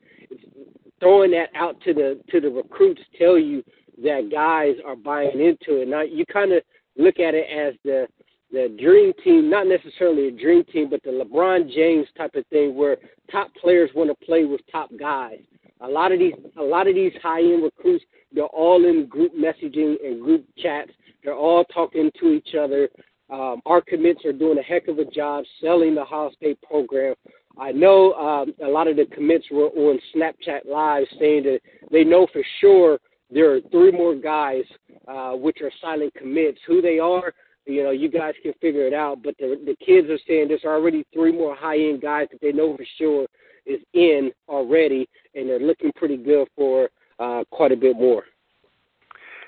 throwing 0.99 1.31
that 1.31 1.49
out 1.55 1.79
to 1.81 1.93
the 1.93 2.19
to 2.29 2.39
the 2.39 2.49
recruits 2.49 3.01
tell 3.17 3.37
you 3.37 3.63
that 4.03 4.29
guys 4.31 4.75
are 4.85 4.95
buying 4.95 5.39
into 5.39 5.81
it. 5.81 5.87
Now 5.87 6.01
you 6.01 6.25
kind 6.25 6.51
of 6.51 6.63
look 6.97 7.19
at 7.19 7.33
it 7.33 7.47
as 7.49 7.73
the 7.83 8.07
the 8.51 8.75
dream 8.79 9.11
team, 9.23 9.49
not 9.49 9.67
necessarily 9.67 10.27
a 10.27 10.31
dream 10.31 10.63
team, 10.65 10.89
but 10.89 11.03
the 11.03 11.09
LeBron 11.09 11.73
James 11.73 12.07
type 12.17 12.35
of 12.35 12.45
thing, 12.47 12.75
where 12.75 12.97
top 13.31 13.53
players 13.55 13.89
want 13.93 14.09
to 14.09 14.25
play 14.25 14.45
with 14.45 14.61
top 14.71 14.89
guys. 14.97 15.39
A 15.81 15.87
lot 15.87 16.13
of 16.13 16.19
these, 16.19 16.33
a 16.57 16.63
lot 16.63 16.87
of 16.87 16.95
these 16.95 17.11
high-end 17.21 17.63
recruits, 17.63 18.05
they're 18.31 18.45
all 18.45 18.85
in 18.85 19.07
group 19.07 19.33
messaging 19.35 19.95
and 20.03 20.21
group 20.21 20.45
chats. 20.57 20.91
They're 21.23 21.35
all 21.35 21.65
talking 21.65 22.11
to 22.19 22.31
each 22.31 22.55
other. 22.57 22.87
Um, 23.29 23.61
our 23.65 23.81
commits 23.81 24.23
are 24.23 24.31
doing 24.31 24.57
a 24.57 24.63
heck 24.63 24.87
of 24.87 24.99
a 24.99 25.05
job 25.05 25.43
selling 25.59 25.95
the 25.95 26.01
Ohio 26.01 26.31
State 26.31 26.61
program. 26.61 27.15
I 27.59 27.71
know 27.71 28.13
um, 28.13 28.53
a 28.63 28.67
lot 28.67 28.87
of 28.87 28.95
the 28.97 29.05
commits 29.05 29.45
were 29.51 29.67
on 29.67 29.99
Snapchat 30.15 30.65
Live 30.65 31.05
saying 31.19 31.43
that 31.43 31.59
they 31.91 32.03
know 32.03 32.27
for 32.31 32.43
sure 32.59 32.99
there 33.29 33.53
are 33.53 33.61
three 33.71 33.91
more 33.91 34.15
guys 34.15 34.63
uh, 35.07 35.31
which 35.31 35.59
are 35.61 35.71
silent 35.81 36.13
commits. 36.15 36.59
Who 36.67 36.81
they 36.81 36.99
are, 36.99 37.33
you 37.65 37.83
know, 37.83 37.91
you 37.91 38.09
guys 38.09 38.33
can 38.43 38.53
figure 38.61 38.87
it 38.87 38.93
out. 38.93 39.23
But 39.23 39.35
the 39.37 39.59
the 39.65 39.75
kids 39.85 40.09
are 40.09 40.19
saying 40.27 40.49
there's 40.49 40.65
already 40.65 41.05
three 41.13 41.31
more 41.31 41.55
high 41.55 41.79
end 41.79 42.01
guys 42.01 42.27
that 42.31 42.41
they 42.41 42.51
know 42.51 42.75
for 42.75 42.85
sure 42.97 43.27
is 43.65 43.81
in 43.93 44.31
already, 44.47 45.07
and 45.33 45.49
they're 45.49 45.59
looking 45.59 45.91
pretty 45.95 46.17
good 46.17 46.47
for 46.55 46.89
uh, 47.19 47.43
quite 47.51 47.71
a 47.71 47.77
bit 47.77 47.95
more. 47.95 48.23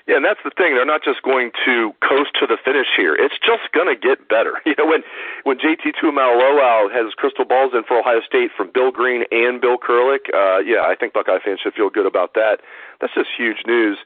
Yeah, 0.08 0.16
and 0.16 0.24
that's 0.24 0.40
the 0.42 0.50
thing. 0.56 0.72
They're 0.72 0.88
not 0.88 1.04
just 1.04 1.20
going 1.20 1.52
to 1.68 1.92
coast 2.00 2.32
to 2.40 2.48
the 2.48 2.56
finish 2.56 2.88
here. 2.96 3.12
It's 3.12 3.36
just 3.36 3.68
going 3.76 3.92
to 3.92 3.98
get 3.98 4.26
better. 4.28 4.56
You 4.68 4.74
know, 4.76 4.86
when 4.86 5.02
when 5.44 5.56
JT 5.58 5.96
Tuimoloau 5.96 6.92
has 6.92 7.14
crystal 7.16 7.44
balls 7.44 7.72
in 7.72 7.84
for 7.84 7.98
Ohio 8.00 8.20
State 8.20 8.50
from 8.54 8.70
Bill 8.72 8.90
Greene 8.90 9.24
and 9.30 9.60
Bill 9.60 9.78
Kurelic, 9.78 10.28
uh, 10.32 10.58
yeah, 10.60 10.84
I 10.84 10.94
think 10.94 11.14
Buckeye 11.14 11.40
fans 11.42 11.60
should 11.62 11.72
feel 11.72 11.88
good 11.88 12.04
about 12.04 12.34
that. 12.34 12.60
That's 13.00 13.14
just 13.14 13.30
huge 13.36 13.64
news. 13.66 13.98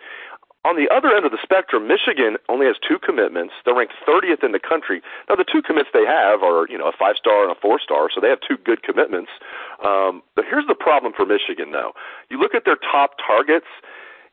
On 0.64 0.78
the 0.78 0.86
other 0.94 1.10
end 1.10 1.26
of 1.26 1.32
the 1.32 1.42
spectrum, 1.42 1.88
Michigan 1.90 2.38
only 2.48 2.66
has 2.66 2.76
two 2.78 2.98
commitments. 3.02 3.54
They're 3.64 3.74
ranked 3.74 3.94
30th 4.06 4.44
in 4.46 4.52
the 4.52 4.62
country. 4.62 5.02
Now, 5.28 5.34
the 5.34 5.44
two 5.44 5.60
commits 5.60 5.90
they 5.92 6.06
have 6.06 6.46
are, 6.46 6.70
you 6.70 6.78
know, 6.78 6.86
a 6.86 6.94
five 6.94 7.18
star 7.18 7.42
and 7.42 7.50
a 7.50 7.58
four 7.58 7.80
star, 7.82 8.06
so 8.14 8.20
they 8.22 8.30
have 8.30 8.38
two 8.46 8.56
good 8.62 8.84
commitments. 8.86 9.30
Um, 9.84 10.22
but 10.38 10.46
here's 10.48 10.66
the 10.70 10.78
problem 10.78 11.12
for 11.12 11.26
Michigan, 11.26 11.72
though. 11.74 11.92
You 12.30 12.38
look 12.38 12.54
at 12.54 12.64
their 12.64 12.78
top 12.78 13.18
targets 13.18 13.66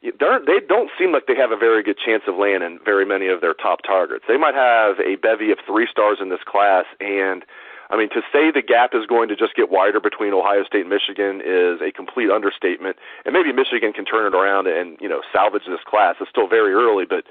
they 0.01 0.60
don't 0.68 0.89
seem 0.98 1.12
like 1.12 1.27
they 1.27 1.36
have 1.36 1.51
a 1.51 1.58
very 1.58 1.84
good 1.84 1.98
chance 1.98 2.24
of 2.27 2.36
landing 2.36 2.79
very 2.84 3.06
many 3.06 3.27
of 3.27 3.41
their 3.41 3.53
top 3.53 3.79
targets. 3.86 4.25
They 4.27 4.38
might 4.38 4.56
have 4.56 5.00
a 5.00 5.15
bevy 5.15 5.51
of 5.51 5.60
three 5.65 5.88
stars 5.89 6.20
in 6.22 6.29
this 6.29 6.44
class, 6.48 6.86
and 7.00 7.44
I 7.89 7.98
mean 7.98 8.10
to 8.10 8.22
say 8.32 8.51
the 8.51 8.62
gap 8.62 8.91
is 8.94 9.06
going 9.06 9.27
to 9.29 9.36
just 9.36 9.56
get 9.56 9.70
wider 9.70 10.00
between 10.00 10.34
Ohio 10.34 10.63
State 10.63 10.88
and 10.88 10.89
Michigan 10.89 11.41
is 11.44 11.82
a 11.82 11.91
complete 11.91 12.29
understatement. 12.29 12.96
And 13.25 13.34
maybe 13.34 13.51
Michigan 13.51 13.91
can 13.91 14.06
turn 14.06 14.25
it 14.25 14.36
around 14.36 14.68
and 14.68 14.98
you 15.01 15.10
know 15.10 15.22
salvage 15.34 15.63
this 15.68 15.84
class. 15.86 16.15
It's 16.22 16.29
still 16.29 16.48
very 16.48 16.74
early, 16.74 17.06
but 17.06 17.25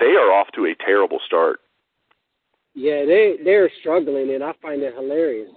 they 0.00 0.16
are 0.16 0.32
off 0.32 0.48
to 0.54 0.64
a 0.64 0.74
terrible 0.74 1.18
start. 1.24 1.60
Yeah, 2.74 3.04
they 3.04 3.36
they're 3.44 3.70
struggling, 3.80 4.32
and 4.34 4.42
I 4.42 4.52
find 4.62 4.82
it 4.82 4.94
hilarious 4.94 5.50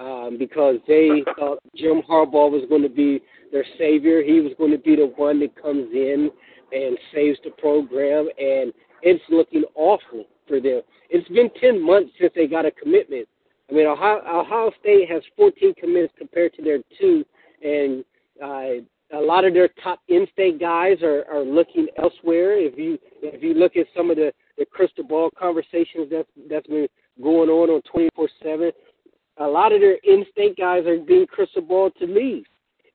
um, 0.00 0.36
because 0.38 0.76
they 0.88 1.22
thought 1.38 1.58
Jim 1.76 2.02
Harbaugh 2.08 2.50
was 2.50 2.64
going 2.68 2.82
to 2.82 2.88
be 2.88 3.20
their 3.52 3.64
savior. 3.78 4.22
He 4.22 4.40
was 4.40 4.52
going 4.58 4.70
to 4.70 4.78
be 4.78 4.96
the 4.96 5.12
one 5.16 5.38
that 5.40 5.60
comes 5.60 5.88
in 5.92 6.30
and 6.72 6.98
saves 7.14 7.38
the 7.44 7.50
program, 7.50 8.28
and 8.38 8.72
it's 9.02 9.22
looking 9.28 9.64
awful 9.74 10.24
for 10.48 10.60
them. 10.60 10.80
It's 11.10 11.28
been 11.28 11.50
10 11.60 11.84
months 11.84 12.12
since 12.18 12.32
they 12.34 12.46
got 12.46 12.64
a 12.64 12.70
commitment. 12.70 13.28
I 13.68 13.74
mean, 13.74 13.86
Ohio, 13.86 14.20
Ohio 14.26 14.70
State 14.80 15.08
has 15.10 15.22
14 15.36 15.74
commits 15.78 16.12
compared 16.18 16.54
to 16.54 16.62
their 16.62 16.78
two, 16.98 17.24
and 17.62 18.04
uh, 18.42 18.82
a 19.12 19.20
lot 19.20 19.44
of 19.44 19.52
their 19.54 19.68
top 19.82 20.00
in-state 20.08 20.58
guys 20.60 21.02
are, 21.02 21.24
are 21.30 21.42
looking 21.42 21.86
elsewhere. 22.00 22.58
If 22.58 22.78
you 22.78 22.98
if 23.22 23.42
you 23.42 23.54
look 23.54 23.76
at 23.76 23.86
some 23.96 24.10
of 24.10 24.16
the, 24.16 24.32
the 24.58 24.64
crystal 24.64 25.04
ball 25.04 25.30
conversations 25.38 26.08
that's 26.10 26.28
that's 26.48 26.66
been 26.66 26.88
going 27.22 27.48
on 27.48 27.70
on 27.70 27.82
24/7, 27.94 28.72
a 29.38 29.46
lot 29.46 29.72
of 29.72 29.80
their 29.80 29.96
in-state 30.04 30.56
guys 30.56 30.86
are 30.86 30.98
being 30.98 31.26
crystal 31.26 31.62
ball 31.62 31.90
to 31.98 32.06
leave. 32.06 32.44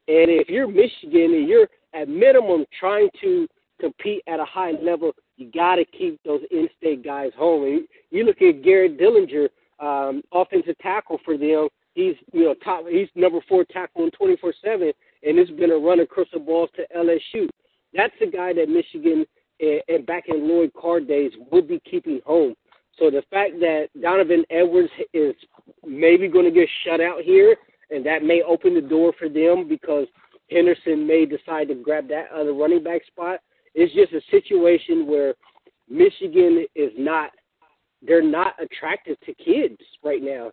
And 0.08 0.30
if 0.30 0.50
you're 0.50 0.68
Michigan 0.68 1.34
and 1.34 1.48
you're 1.48 1.68
at 1.94 2.08
minimum 2.08 2.66
trying 2.80 3.10
to 3.22 3.48
compete 3.80 4.22
at 4.28 4.40
a 4.40 4.46
high 4.46 4.74
level, 4.82 5.14
you 5.38 5.52
got 5.52 5.76
to 5.76 5.86
keep 5.86 6.20
those 6.24 6.42
in-state 6.52 7.04
guys 7.04 7.32
home. 7.38 7.64
And 7.64 7.88
you 8.12 8.24
look 8.24 8.42
at 8.42 8.64
Garrett 8.64 9.00
Dellinger, 9.00 9.50
um, 9.80 10.22
offensive 10.32 10.78
tackle 10.80 11.20
for 11.26 11.38
them. 11.38 11.70
He's 11.94 12.16
you 12.34 12.44
know 12.44 12.56
top. 12.64 12.86
He's 12.90 13.08
number 13.16 13.40
four 13.48 13.64
tackle 13.64 14.04
in 14.04 14.12
24/7, 14.12 14.94
and 15.24 15.40
it's 15.40 15.52
been 15.52 15.72
a 15.72 15.78
run 15.78 16.02
of 16.02 16.10
crystal 16.10 16.42
balls 16.42 16.70
to 16.76 16.86
LSU. 16.96 17.48
That's 17.94 18.14
the 18.20 18.28
guy 18.28 18.52
that 18.54 18.68
Michigan 18.68 19.26
and, 19.60 19.82
and 19.88 20.06
back 20.06 20.26
in 20.28 20.48
Lloyd 20.48 20.72
Carr 20.74 21.00
days 21.00 21.32
would 21.52 21.68
be 21.68 21.82
keeping 21.90 22.20
home. 22.26 22.56
So 22.98 23.10
the 23.10 23.24
fact 23.30 23.60
that 23.60 23.88
Donovan 24.02 24.46
Edwards 24.50 24.90
is 25.14 25.36
maybe 25.86 26.28
going 26.28 26.46
to 26.46 26.52
get 26.52 26.70
shut 26.86 27.02
out 27.02 27.22
here 27.22 27.56
and 27.92 28.06
that 28.06 28.24
may 28.24 28.42
open 28.42 28.74
the 28.74 28.82
door 28.82 29.14
for 29.20 29.30
them 29.30 29.68
because 29.68 30.08
Henderson 30.50 31.06
may 31.06 31.26
decide 31.26 31.68
to 31.68 31.76
grab 31.76 32.08
that 32.10 32.32
other 32.34 32.54
running 32.54 32.84
back 32.84 33.06
spot. 33.06 33.40
It's 33.74 33.94
just 33.94 34.14
a 34.14 34.22
situation 34.32 35.08
where 35.08 35.36
Michigan 35.90 36.66
is 36.76 36.92
not 36.98 37.32
they're 38.02 38.22
not 38.22 38.54
attractive 38.62 39.18
to 39.22 39.34
kids 39.34 39.82
right 40.04 40.22
now. 40.22 40.52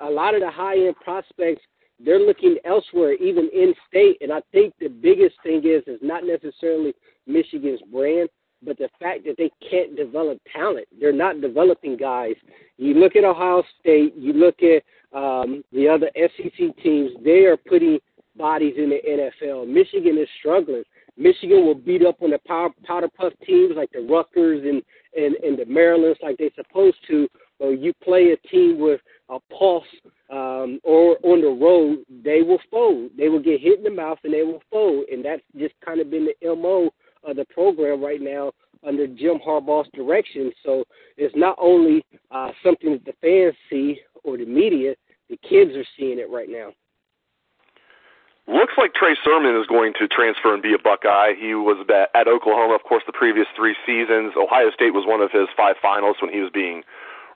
A 0.00 0.10
lot 0.10 0.34
of 0.34 0.40
the 0.40 0.50
high 0.50 0.76
end 0.76 0.96
prospects 0.96 1.62
they're 2.02 2.18
looking 2.18 2.56
elsewhere, 2.64 3.14
even 3.14 3.50
in 3.52 3.74
state. 3.88 4.16
And 4.20 4.32
I 4.32 4.40
think 4.52 4.74
the 4.80 4.88
biggest 4.88 5.36
thing 5.42 5.62
is 5.64 5.82
is 5.86 6.00
not 6.02 6.24
necessarily 6.24 6.94
Michigan's 7.26 7.80
brand, 7.92 8.28
but 8.64 8.78
the 8.78 8.88
fact 9.00 9.24
that 9.24 9.36
they 9.38 9.50
can't 9.68 9.96
develop 9.96 10.38
talent. 10.54 10.86
They're 11.00 11.12
not 11.12 11.40
developing 11.40 11.96
guys. 11.96 12.34
You 12.76 12.94
look 12.94 13.16
at 13.16 13.24
Ohio 13.24 13.62
State, 13.80 14.14
you 14.16 14.32
look 14.32 14.56
at 14.62 14.82
um, 15.16 15.64
the 15.72 15.88
other 15.88 16.10
SEC 16.16 16.76
teams, 16.82 17.10
they 17.24 17.44
are 17.44 17.56
putting 17.56 17.98
bodies 18.36 18.74
in 18.76 18.90
the 18.90 19.30
NFL. 19.42 19.68
Michigan 19.68 20.18
is 20.18 20.28
struggling. 20.38 20.84
Michigan 21.16 21.66
will 21.66 21.74
beat 21.74 22.04
up 22.04 22.22
on 22.22 22.30
the 22.30 22.40
power, 22.46 22.70
powder 22.84 23.08
puff 23.08 23.32
teams 23.46 23.74
like 23.76 23.90
the 23.92 24.00
Rutgers 24.00 24.62
and, 24.64 24.82
and, 25.16 25.34
and 25.36 25.58
the 25.58 25.66
Marylands 25.66 26.18
like 26.22 26.38
they're 26.38 26.50
supposed 26.54 26.96
to, 27.08 27.28
But 27.58 27.80
you 27.80 27.92
play 28.02 28.32
a 28.32 28.48
team 28.48 28.78
with 28.78 29.00
a 29.28 29.38
pulse 29.52 29.84
um, 30.30 30.80
or 30.82 31.18
on 31.22 31.40
the 31.40 31.48
road, 31.48 32.04
they 32.24 32.42
will 32.42 32.60
fold. 32.70 33.10
They 33.18 33.28
will 33.28 33.42
get 33.42 33.60
hit 33.60 33.78
in 33.78 33.84
the 33.84 33.90
mouth 33.90 34.18
and 34.24 34.32
they 34.32 34.42
will 34.42 34.62
fold. 34.70 35.06
And 35.12 35.24
that's 35.24 35.42
just 35.58 35.74
kind 35.84 36.00
of 36.00 36.10
been 36.10 36.26
the 36.26 36.54
MO 36.56 36.90
of 37.24 37.36
the 37.36 37.44
program 37.46 38.02
right 38.02 38.20
now 38.20 38.52
under 38.86 39.06
Jim 39.06 39.38
Harbaugh's 39.46 39.88
direction. 39.94 40.50
So 40.64 40.84
it's 41.16 41.34
not 41.36 41.56
only 41.60 42.04
uh, 42.30 42.50
something 42.64 42.92
that 42.92 43.04
the 43.04 43.14
fans 43.20 43.54
see 43.68 44.00
or 44.24 44.36
the 44.36 44.46
media, 44.46 44.94
the 45.28 45.36
kids 45.38 45.72
are 45.76 45.86
seeing 45.98 46.18
it 46.18 46.30
right 46.30 46.48
now. 46.48 46.72
Looks 48.48 48.74
like 48.76 48.94
Trey 48.94 49.14
Sermon 49.22 49.54
is 49.54 49.66
going 49.68 49.92
to 50.00 50.08
transfer 50.08 50.52
and 50.52 50.62
be 50.62 50.74
a 50.74 50.78
Buckeye. 50.82 51.38
He 51.38 51.54
was 51.54 51.78
at 51.86 52.26
Oklahoma, 52.26 52.74
of 52.74 52.82
course, 52.82 53.04
the 53.06 53.12
previous 53.12 53.46
three 53.54 53.76
seasons. 53.86 54.34
Ohio 54.34 54.70
State 54.74 54.90
was 54.90 55.06
one 55.06 55.20
of 55.20 55.30
his 55.30 55.46
five 55.56 55.76
finalists 55.78 56.20
when 56.20 56.32
he 56.32 56.40
was 56.40 56.50
being 56.50 56.82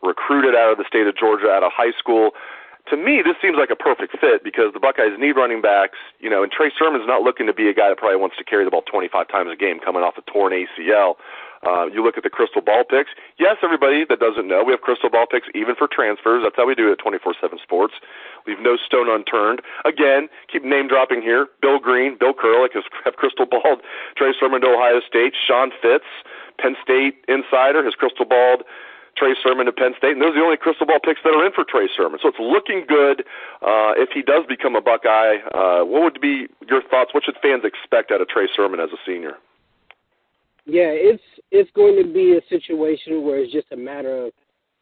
recruited 0.03 0.57
out 0.57 0.73
of 0.73 0.79
the 0.79 0.85
state 0.89 1.07
of 1.07 1.17
Georgia 1.17 1.49
out 1.49 1.63
of 1.63 1.71
high 1.71 1.95
school. 1.99 2.33
To 2.91 2.97
me, 2.99 3.23
this 3.25 3.37
seems 3.41 3.57
like 3.57 3.71
a 3.71 3.77
perfect 3.77 4.13
fit 4.21 4.45
because 4.45 4.75
the 4.75 4.81
Buckeyes 4.81 5.17
need 5.19 5.37
running 5.37 5.63
backs, 5.63 5.97
you 6.21 6.29
know, 6.29 6.43
and 6.43 6.53
Trey 6.53 6.71
Sermon's 6.77 7.09
not 7.09 7.23
looking 7.23 7.47
to 7.47 7.55
be 7.55 7.69
a 7.69 7.73
guy 7.73 7.89
that 7.89 7.97
probably 7.97 8.21
wants 8.21 8.37
to 8.37 8.45
carry 8.45 8.65
the 8.65 8.71
ball 8.71 8.83
25 8.83 9.27
times 9.29 9.49
a 9.51 9.57
game 9.57 9.81
coming 9.81 10.03
off 10.03 10.19
a 10.19 10.23
torn 10.31 10.53
ACL. 10.53 11.17
Uh, 11.65 11.87
you 11.87 12.05
look 12.05 12.19
at 12.19 12.23
the 12.23 12.29
crystal 12.29 12.61
ball 12.61 12.85
picks. 12.85 13.09
Yes, 13.39 13.57
everybody 13.63 14.05
that 14.05 14.21
doesn't 14.21 14.47
know, 14.47 14.63
we 14.63 14.73
have 14.73 14.83
crystal 14.83 15.09
ball 15.09 15.25
picks 15.25 15.49
even 15.55 15.75
for 15.75 15.89
transfers. 15.89 16.45
That's 16.45 16.57
how 16.57 16.67
we 16.67 16.75
do 16.75 16.89
it 16.89 16.93
at 16.93 16.99
24/7 16.99 17.59
Sports. 17.63 17.95
Leave 18.47 18.61
no 18.61 18.77
stone 18.77 19.09
unturned. 19.09 19.63
Again, 19.87 20.29
keep 20.53 20.63
name 20.63 20.87
dropping 20.87 21.23
here. 21.23 21.49
Bill 21.63 21.79
Greene, 21.79 22.17
Bill 22.21 22.35
Kurelic 22.35 22.75
has 22.75 22.85
have 23.05 23.17
crystal 23.17 23.47
balled 23.47 23.81
Trey 24.15 24.35
Sermon 24.39 24.61
to 24.61 24.69
Ohio 24.69 25.01
State. 25.01 25.33
Sean 25.35 25.73
Fitz, 25.81 26.05
Penn 26.61 26.77
State 26.83 27.25
insider, 27.29 27.83
has 27.83 27.95
crystal 27.95 28.27
balled 28.27 28.63
Trey 29.17 29.35
Sermon 29.43 29.67
to 29.67 29.73
Penn 29.73 29.93
State, 29.99 30.13
and 30.13 30.23
those 30.23 30.31
are 30.31 30.41
the 30.41 30.45
only 30.45 30.57
crystal 30.57 30.87
ball 30.87 31.01
picks 31.03 31.21
that 31.25 31.31
are 31.31 31.45
in 31.45 31.53
for 31.53 31.65
Trey 31.65 31.89
Sermon. 31.97 32.19
So 32.23 32.29
it's 32.29 32.39
looking 32.41 32.85
good. 32.89 33.21
Uh, 33.63 33.95
if 33.97 34.11
he 34.13 34.23
does 34.23 34.45
become 34.49 34.77
a 34.77 34.81
Buckeye, 34.81 35.39
uh, 35.55 35.85
what 35.85 36.03
would 36.03 36.21
be 36.21 36.47
your 36.69 36.83
thoughts? 36.91 37.15
What 37.15 37.25
should 37.25 37.37
fans 37.43 37.63
expect 37.65 38.11
out 38.11 38.21
of 38.21 38.29
Trey 38.29 38.49
Sermon 38.55 38.81
as 38.81 38.91
a 38.91 38.99
senior? 39.07 39.35
Yeah, 40.67 40.91
it's 40.91 41.23
it's 41.51 41.71
going 41.73 42.03
to 42.03 42.11
be 42.11 42.39
a 42.39 42.43
situation 42.49 43.23
where 43.23 43.39
it's 43.39 43.53
just 43.53 43.71
a 43.73 43.77
matter 43.77 44.27
of 44.27 44.33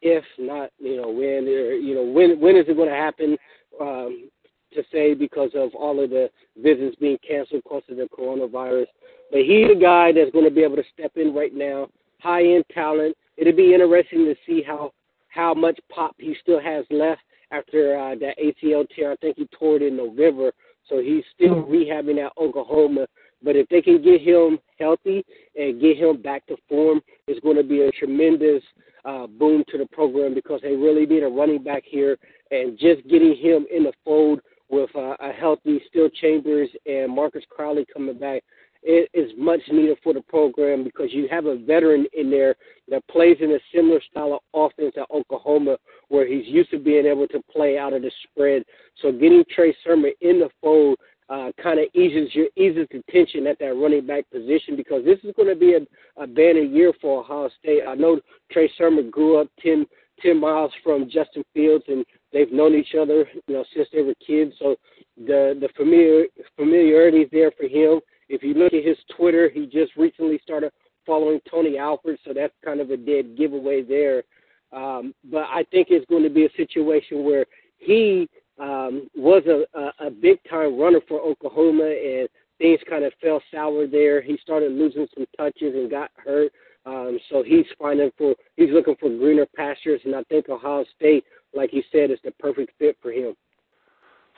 if, 0.01 0.23
not 0.39 0.69
you 0.79 0.97
know 0.97 1.09
when, 1.09 1.47
or 1.47 1.73
you 1.73 1.95
know 1.95 2.03
when 2.03 2.39
when 2.39 2.55
is 2.55 2.65
it 2.67 2.75
going 2.75 2.89
to 2.89 2.95
happen? 2.95 3.37
Um, 3.79 4.29
to 4.73 4.83
say 4.91 5.13
because 5.13 5.51
of 5.55 5.73
all 5.75 6.03
of 6.03 6.09
the 6.09 6.29
visits 6.57 6.95
being 6.99 7.17
canceled 7.27 7.63
because 7.63 7.83
of 7.89 7.97
the 7.97 8.07
coronavirus. 8.17 8.87
But 9.31 9.41
he's 9.41 9.69
a 9.71 9.79
guy 9.79 10.11
that's 10.11 10.31
going 10.31 10.45
to 10.45 10.51
be 10.51 10.63
able 10.63 10.75
to 10.77 10.83
step 10.93 11.13
in 11.15 11.33
right 11.33 11.53
now. 11.53 11.87
High 12.19 12.43
end 12.43 12.65
talent. 12.73 13.15
It'll 13.37 13.55
be 13.55 13.73
interesting 13.73 14.25
to 14.25 14.35
see 14.45 14.61
how 14.61 14.91
how 15.29 15.53
much 15.53 15.79
pop 15.89 16.15
he 16.19 16.35
still 16.41 16.61
has 16.61 16.85
left 16.91 17.21
after 17.51 17.97
uh, 17.97 18.15
that 18.15 18.37
ACL 18.37 18.85
tear. 18.95 19.13
I 19.13 19.15
think 19.15 19.37
he 19.37 19.47
tore 19.57 19.77
it 19.77 19.81
in 19.81 19.97
November, 19.97 20.51
so 20.87 20.99
he's 20.99 21.23
still 21.33 21.63
rehabbing 21.63 22.23
at 22.23 22.31
Oklahoma. 22.37 23.07
But 23.43 23.55
if 23.55 23.67
they 23.69 23.81
can 23.81 24.01
get 24.01 24.21
him 24.21 24.59
healthy 24.79 25.25
and 25.55 25.81
get 25.81 25.97
him 25.97 26.21
back 26.21 26.45
to 26.47 26.55
form, 26.69 27.01
it's 27.27 27.39
going 27.41 27.57
to 27.57 27.63
be 27.63 27.81
a 27.81 27.91
tremendous 27.91 28.63
uh, 29.05 29.27
boom 29.27 29.63
to 29.69 29.77
the 29.77 29.85
program 29.87 30.33
because 30.33 30.61
they 30.61 30.75
really 30.75 31.05
need 31.05 31.23
a 31.23 31.27
running 31.27 31.61
back 31.61 31.83
here. 31.85 32.17
And 32.51 32.77
just 32.77 33.05
getting 33.09 33.35
him 33.35 33.65
in 33.73 33.83
the 33.83 33.93
fold 34.05 34.39
with 34.69 34.89
uh, 34.95 35.15
a 35.19 35.31
healthy 35.31 35.81
Steele 35.89 36.09
Chambers 36.21 36.69
and 36.85 37.13
Marcus 37.13 37.43
Crowley 37.49 37.85
coming 37.93 38.17
back 38.17 38.43
is 38.83 39.31
much 39.37 39.61
needed 39.71 39.97
for 40.03 40.13
the 40.13 40.21
program 40.21 40.83
because 40.83 41.07
you 41.11 41.27
have 41.29 41.45
a 41.45 41.55
veteran 41.55 42.05
in 42.13 42.29
there 42.29 42.55
that 42.89 43.07
plays 43.07 43.37
in 43.39 43.51
a 43.51 43.59
similar 43.73 44.01
style 44.09 44.33
of 44.33 44.71
offense 44.71 44.93
at 44.97 45.09
Oklahoma, 45.09 45.77
where 46.09 46.27
he's 46.27 46.45
used 46.47 46.71
to 46.71 46.79
being 46.79 47.05
able 47.05 47.27
to 47.29 47.41
play 47.51 47.77
out 47.77 47.93
of 47.93 48.01
the 48.01 48.11
spread. 48.23 48.63
So 49.01 49.11
getting 49.11 49.43
Trey 49.53 49.75
Sermon 49.83 50.11
in 50.21 50.39
the 50.39 50.49
fold 50.61 50.97
uh, 51.29 51.51
kind 51.61 51.79
of 51.79 51.85
eases 51.93 52.29
your 52.33 52.47
eases 52.57 52.87
the 52.91 53.01
tension 53.09 53.47
at 53.47 53.57
that 53.59 53.73
running 53.73 54.05
back 54.05 54.29
position 54.29 54.75
because 54.75 55.05
this 55.05 55.19
is 55.23 55.33
going 55.35 55.47
to 55.47 55.55
be 55.55 55.73
a, 55.73 56.21
a 56.21 56.27
banner 56.27 56.59
year 56.59 56.91
for 57.01 57.21
Ohio 57.21 57.49
State. 57.59 57.81
I 57.87 57.95
know 57.95 58.19
Trey 58.51 58.69
Sermon 58.77 59.09
grew 59.09 59.39
up 59.39 59.47
10, 59.61 59.85
10 60.21 60.39
miles 60.39 60.71
from 60.83 61.09
Justin 61.09 61.43
Fields, 61.53 61.85
and 61.87 62.05
they've 62.33 62.51
known 62.51 62.75
each 62.75 62.95
other, 62.99 63.27
you 63.47 63.55
know, 63.55 63.63
since 63.73 63.87
they 63.93 64.01
were 64.01 64.13
kids. 64.25 64.53
So 64.59 64.75
the 65.17 65.57
the 65.59 65.69
familiar 65.77 66.25
familiarity 66.57 67.19
is 67.19 67.29
there 67.31 67.51
for 67.51 67.67
him. 67.67 68.01
If 68.29 68.43
you 68.43 68.53
look 68.53 68.73
at 68.73 68.83
his 68.83 68.97
Twitter, 69.15 69.49
he 69.49 69.65
just 69.65 69.95
recently 69.95 70.39
started 70.43 70.71
following 71.05 71.39
Tony 71.49 71.77
Alford, 71.77 72.17
so 72.25 72.33
that's 72.33 72.53
kind 72.63 72.79
of 72.79 72.91
a 72.91 72.97
dead 72.97 73.37
giveaway 73.37 73.81
there. 73.81 74.23
Um, 74.71 75.13
but 75.29 75.43
I 75.49 75.65
think 75.71 75.87
it's 75.89 76.05
going 76.07 76.23
to 76.23 76.29
be 76.29 76.45
a 76.45 76.49
situation 76.57 77.23
where 77.23 77.45
he 77.77 78.27
um, 78.59 79.07
was 79.15 79.43
a, 79.47 79.65
a, 79.77 80.07
a 80.07 80.09
big 80.09 80.39
time 80.49 80.79
runner 80.79 80.99
for 81.07 81.19
Oklahoma, 81.19 81.83
and 81.83 82.27
things 82.57 82.79
kind 82.89 83.03
of 83.03 83.13
fell 83.21 83.41
sour 83.53 83.87
there. 83.87 84.21
He 84.21 84.37
started 84.41 84.71
losing 84.71 85.07
some 85.13 85.25
touches 85.37 85.75
and 85.75 85.89
got 85.89 86.11
hurt. 86.15 86.51
Um, 86.85 87.17
so 87.29 87.43
he's 87.43 87.65
finding 87.79 88.11
for 88.17 88.35
he's 88.57 88.71
looking 88.71 88.95
for 88.99 89.09
greener 89.09 89.47
pastures, 89.55 90.01
and 90.05 90.15
I 90.15 90.23
think 90.23 90.49
Ohio 90.49 90.83
State, 90.95 91.23
like 91.53 91.73
you 91.73 91.83
said, 91.91 92.11
is 92.11 92.19
the 92.23 92.31
perfect 92.31 92.71
fit 92.77 92.97
for 93.01 93.11
him. 93.11 93.35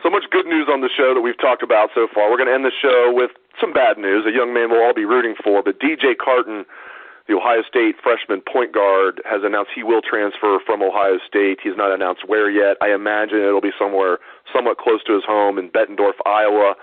So 0.04 0.10
much 0.10 0.24
good 0.32 0.46
news 0.46 0.68
on 0.72 0.82
the 0.82 0.90
show 0.98 1.14
that 1.16 1.22
we've 1.22 1.40
talked 1.40 1.64
about 1.64 1.90
so 1.96 2.08
far. 2.14 2.30
We're 2.30 2.38
going 2.38 2.50
to 2.50 2.54
end 2.54 2.66
the 2.66 2.72
show 2.82 3.12
with 3.16 3.32
some 3.60 3.74
bad 3.74 3.98
news. 3.98 4.26
A 4.26 4.32
young 4.32 4.54
man 4.54 4.70
we'll 4.70 4.84
all 4.84 4.94
be 4.94 5.06
rooting 5.06 5.36
for, 5.44 5.64
but 5.64 5.80
DJ 5.80 6.18
Carton 6.18 6.66
the 7.28 7.34
Ohio 7.34 7.64
State 7.68 7.96
freshman 8.04 8.42
point 8.42 8.72
guard 8.72 9.20
has 9.26 9.42
announced 9.44 9.72
he 9.74 9.82
will 9.82 10.02
transfer 10.02 10.60
from 10.64 10.84
Ohio 10.84 11.18
State. 11.26 11.58
He's 11.64 11.76
not 11.76 11.92
announced 11.92 12.28
where 12.28 12.52
yet. 12.52 12.78
I 12.82 12.94
imagine 12.94 13.40
it'll 13.40 13.66
be 13.66 13.74
somewhere 13.80 14.20
somewhat 14.54 14.78
close 14.78 15.04
to 15.06 15.14
his 15.14 15.24
home 15.26 15.58
in 15.58 15.70
Bettendorf, 15.70 16.22
Iowa. 16.26 16.76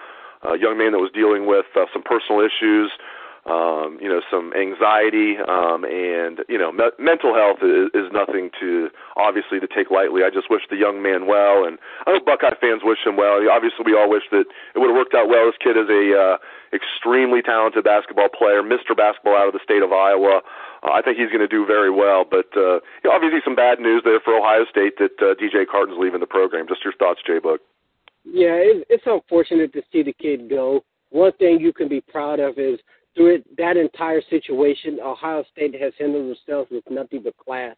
A 0.43 0.59
young 0.59 0.77
man 0.77 0.93
that 0.93 0.99
was 0.99 1.13
dealing 1.15 1.47
with 1.47 1.67
uh, 1.77 1.87
some 1.93 2.03
personal 2.03 2.43
issues 2.43 2.91
um, 3.43 3.99
you 4.01 4.07
know, 4.07 4.23
some 4.31 4.55
anxiety, 4.55 5.35
um, 5.43 5.83
and 5.83 6.47
you 6.49 6.55
know, 6.55 6.71
me- 6.71 6.95
mental 6.99 7.35
health 7.35 7.59
is, 7.59 7.91
is 7.91 8.07
nothing 8.15 8.55
to 8.63 8.87
obviously 9.17 9.59
to 9.59 9.67
take 9.67 9.91
lightly. 9.91 10.23
I 10.23 10.31
just 10.31 10.47
wish 10.47 10.63
the 10.71 10.79
young 10.79 11.03
man 11.03 11.27
well, 11.27 11.67
and 11.67 11.79
I 12.07 12.15
hope 12.15 12.25
Buckeye 12.25 12.55
fans 12.63 12.87
wish 12.87 13.03
him 13.03 13.19
well. 13.19 13.43
Obviously, 13.51 13.83
we 13.83 13.99
all 13.99 14.07
wish 14.07 14.23
that 14.31 14.47
it 14.47 14.79
would 14.79 14.95
have 14.95 14.97
worked 14.97 15.15
out 15.19 15.27
well. 15.27 15.51
This 15.51 15.59
kid 15.59 15.75
is 15.75 15.91
a 15.91 16.05
uh, 16.15 16.37
extremely 16.71 17.43
talented 17.43 17.83
basketball 17.83 18.31
player, 18.31 18.63
Mr. 18.63 18.95
Basketball 18.95 19.35
out 19.35 19.51
of 19.51 19.55
the 19.59 19.65
state 19.67 19.83
of 19.83 19.91
Iowa. 19.91 20.47
Uh, 20.87 20.95
I 20.95 21.03
think 21.03 21.19
he's 21.19 21.35
going 21.35 21.43
to 21.43 21.51
do 21.51 21.67
very 21.67 21.91
well, 21.91 22.23
but 22.23 22.47
uh, 22.55 22.79
you 23.03 23.11
know, 23.11 23.13
obviously 23.13 23.43
some 23.43 23.59
bad 23.59 23.83
news 23.83 24.07
there 24.07 24.23
for 24.23 24.39
Ohio 24.39 24.71
State 24.71 25.03
that 25.03 25.19
uh, 25.19 25.35
DJ 25.35 25.67
Carton's 25.67 25.99
leaving 25.99 26.23
the 26.23 26.31
program. 26.31 26.71
Just 26.71 26.87
your 26.87 26.95
thoughts, 26.95 27.19
Jay 27.27 27.43
Book. 27.43 27.59
Yeah, 28.23 28.55
it, 28.55 28.87
it's 28.89 29.03
unfortunate 29.07 29.73
to 29.75 29.83
see 29.91 30.03
the 30.03 30.15
kid 30.15 30.49
go. 30.49 30.85
One 31.11 31.33
thing 31.43 31.59
you 31.61 31.73
can 31.73 31.89
be 31.89 32.01
proud 32.01 32.41
of 32.41 32.57
is 32.57 32.79
through 33.15 33.37
it, 33.37 33.57
that 33.57 33.77
entire 33.77 34.23
situation, 34.31 34.99
Ohio 35.03 35.45
State 35.53 35.81
has 35.81 35.93
handled 35.99 36.37
themselves 36.37 36.71
with 36.71 36.85
nothing 36.91 37.23
but 37.23 37.37
class. 37.37 37.77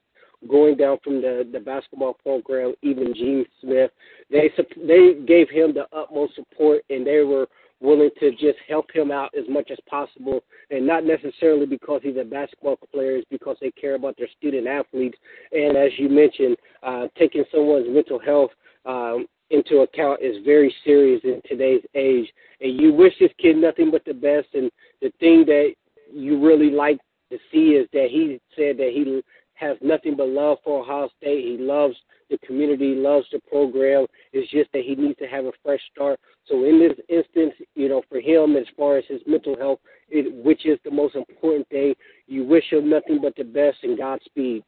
Going 0.49 0.77
down 0.77 0.99
from 1.03 1.23
the 1.23 1.49
the 1.51 1.61
basketball 1.61 2.15
program, 2.23 2.75
even 2.83 3.15
Gene 3.15 3.47
Smith, 3.63 3.91
they 4.31 4.51
they 4.77 5.15
gave 5.27 5.49
him 5.49 5.73
the 5.73 5.87
utmost 5.97 6.35
support, 6.35 6.83
and 6.91 7.07
they 7.07 7.21
were 7.21 7.47
willing 7.81 8.11
to 8.21 8.31
just 8.33 8.59
help 8.69 8.91
him 8.93 9.11
out 9.11 9.35
as 9.37 9.45
much 9.49 9.71
as 9.71 9.79
possible, 9.89 10.41
and 10.71 10.87
not 10.87 11.05
necessarily 11.05 11.67
because 11.67 12.01
he's 12.03 12.17
a 12.19 12.25
basketball 12.25 12.77
player, 12.93 13.17
it's 13.17 13.29
because 13.31 13.57
they 13.61 13.71
care 13.71 13.95
about 13.95 14.17
their 14.17 14.29
student 14.37 14.67
athletes. 14.67 15.17
And 15.53 15.77
as 15.77 15.91
you 15.99 16.09
mentioned, 16.09 16.57
uh, 16.83 17.07
taking 17.19 17.45
someone's 17.51 17.87
mental 17.89 18.19
health 18.19 18.51
um, 18.87 19.27
into 19.55 19.83
account 19.83 20.21
is 20.21 20.45
very 20.45 20.75
serious 20.85 21.21
in 21.25 21.41
today's 21.49 21.83
age. 21.95 22.31
And 22.61 22.81
you 22.81 22.93
wish 22.93 23.13
this 23.19 23.31
kid 23.39 23.57
nothing 23.57 23.91
but 23.91 24.05
the 24.05 24.15
best. 24.15 24.49
And 24.55 24.71
the 25.01 25.13
thing 25.21 25.45
that 25.47 25.75
you 26.13 26.45
really 26.45 26.71
like 26.71 26.99
to 27.31 27.39
see 27.53 27.71
is 27.71 27.89
that 27.93 28.09
he 28.11 28.41
said 28.57 28.77
that 28.79 28.91
he 28.93 29.23
has 29.55 29.77
nothing 29.81 30.17
but 30.17 30.29
love 30.29 30.59
for 30.65 30.83
Ohio 30.83 31.09
State. 31.21 31.45
He 31.45 31.57
loves 31.59 31.97
the 32.31 32.39
community, 32.39 32.95
loves 32.95 33.27
the 33.33 33.41
program. 33.49 34.07
It's 34.33 34.51
just 34.51 34.73
that 34.73 34.83
he 34.83 34.95
needs 34.95 35.19
to 35.19 35.27
have 35.27 35.45
a 35.45 35.53
fresh 35.63 35.81
start. 35.93 36.19
So 36.47 36.65
in 36.65 36.79
this 36.79 36.99
instance, 37.09 37.55
you 37.75 37.89
know, 37.89 38.03
for 38.09 38.21
him, 38.21 38.57
as 38.57 38.67
far 38.77 38.99
as 38.99 39.05
his 39.09 39.21
mental 39.27 39.57
health, 39.57 39.79
it, 40.11 40.33
which 40.45 40.67
is 40.67 40.79
the 40.85 40.91
most 40.91 41.15
important 41.15 41.69
thing, 41.69 41.95
you 42.27 42.45
wish 42.45 42.65
him 42.71 42.91
nothing 42.91 43.21
but 43.23 43.37
the 43.37 43.45
best 43.45 43.79
and 43.83 43.97
Godspeed. 43.97 44.63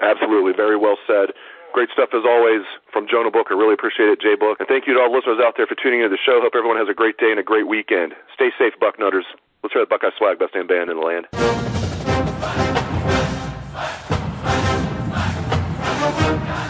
Absolutely, 0.00 0.52
very 0.52 0.76
well 0.76 0.96
said. 1.06 1.30
Great 1.72 1.88
stuff 1.92 2.10
as 2.12 2.24
always 2.26 2.62
from 2.92 3.06
Jonah 3.08 3.30
Booker. 3.30 3.56
Really 3.56 3.74
appreciate 3.74 4.08
it, 4.08 4.20
Jay 4.20 4.34
Book. 4.34 4.58
And 4.58 4.68
thank 4.68 4.86
you 4.86 4.94
to 4.94 5.00
all 5.00 5.10
the 5.10 5.16
listeners 5.16 5.38
out 5.42 5.54
there 5.56 5.66
for 5.66 5.76
tuning 5.76 6.00
into 6.00 6.10
the 6.10 6.18
show. 6.24 6.40
Hope 6.42 6.54
everyone 6.54 6.76
has 6.76 6.88
a 6.90 6.94
great 6.94 7.16
day 7.18 7.30
and 7.30 7.38
a 7.38 7.46
great 7.46 7.68
weekend. 7.68 8.14
Stay 8.34 8.50
safe, 8.58 8.74
Bucknutters. 8.80 9.28
Let's 9.62 9.72
hear 9.72 9.82
the 9.82 9.86
Buckeye 9.86 10.10
Swag, 10.18 10.38
best 10.38 10.52
damn 10.54 10.66
band 10.66 10.90
in 10.90 10.98
the 10.98 11.04
land. 11.04 11.26
winter 16.40 16.69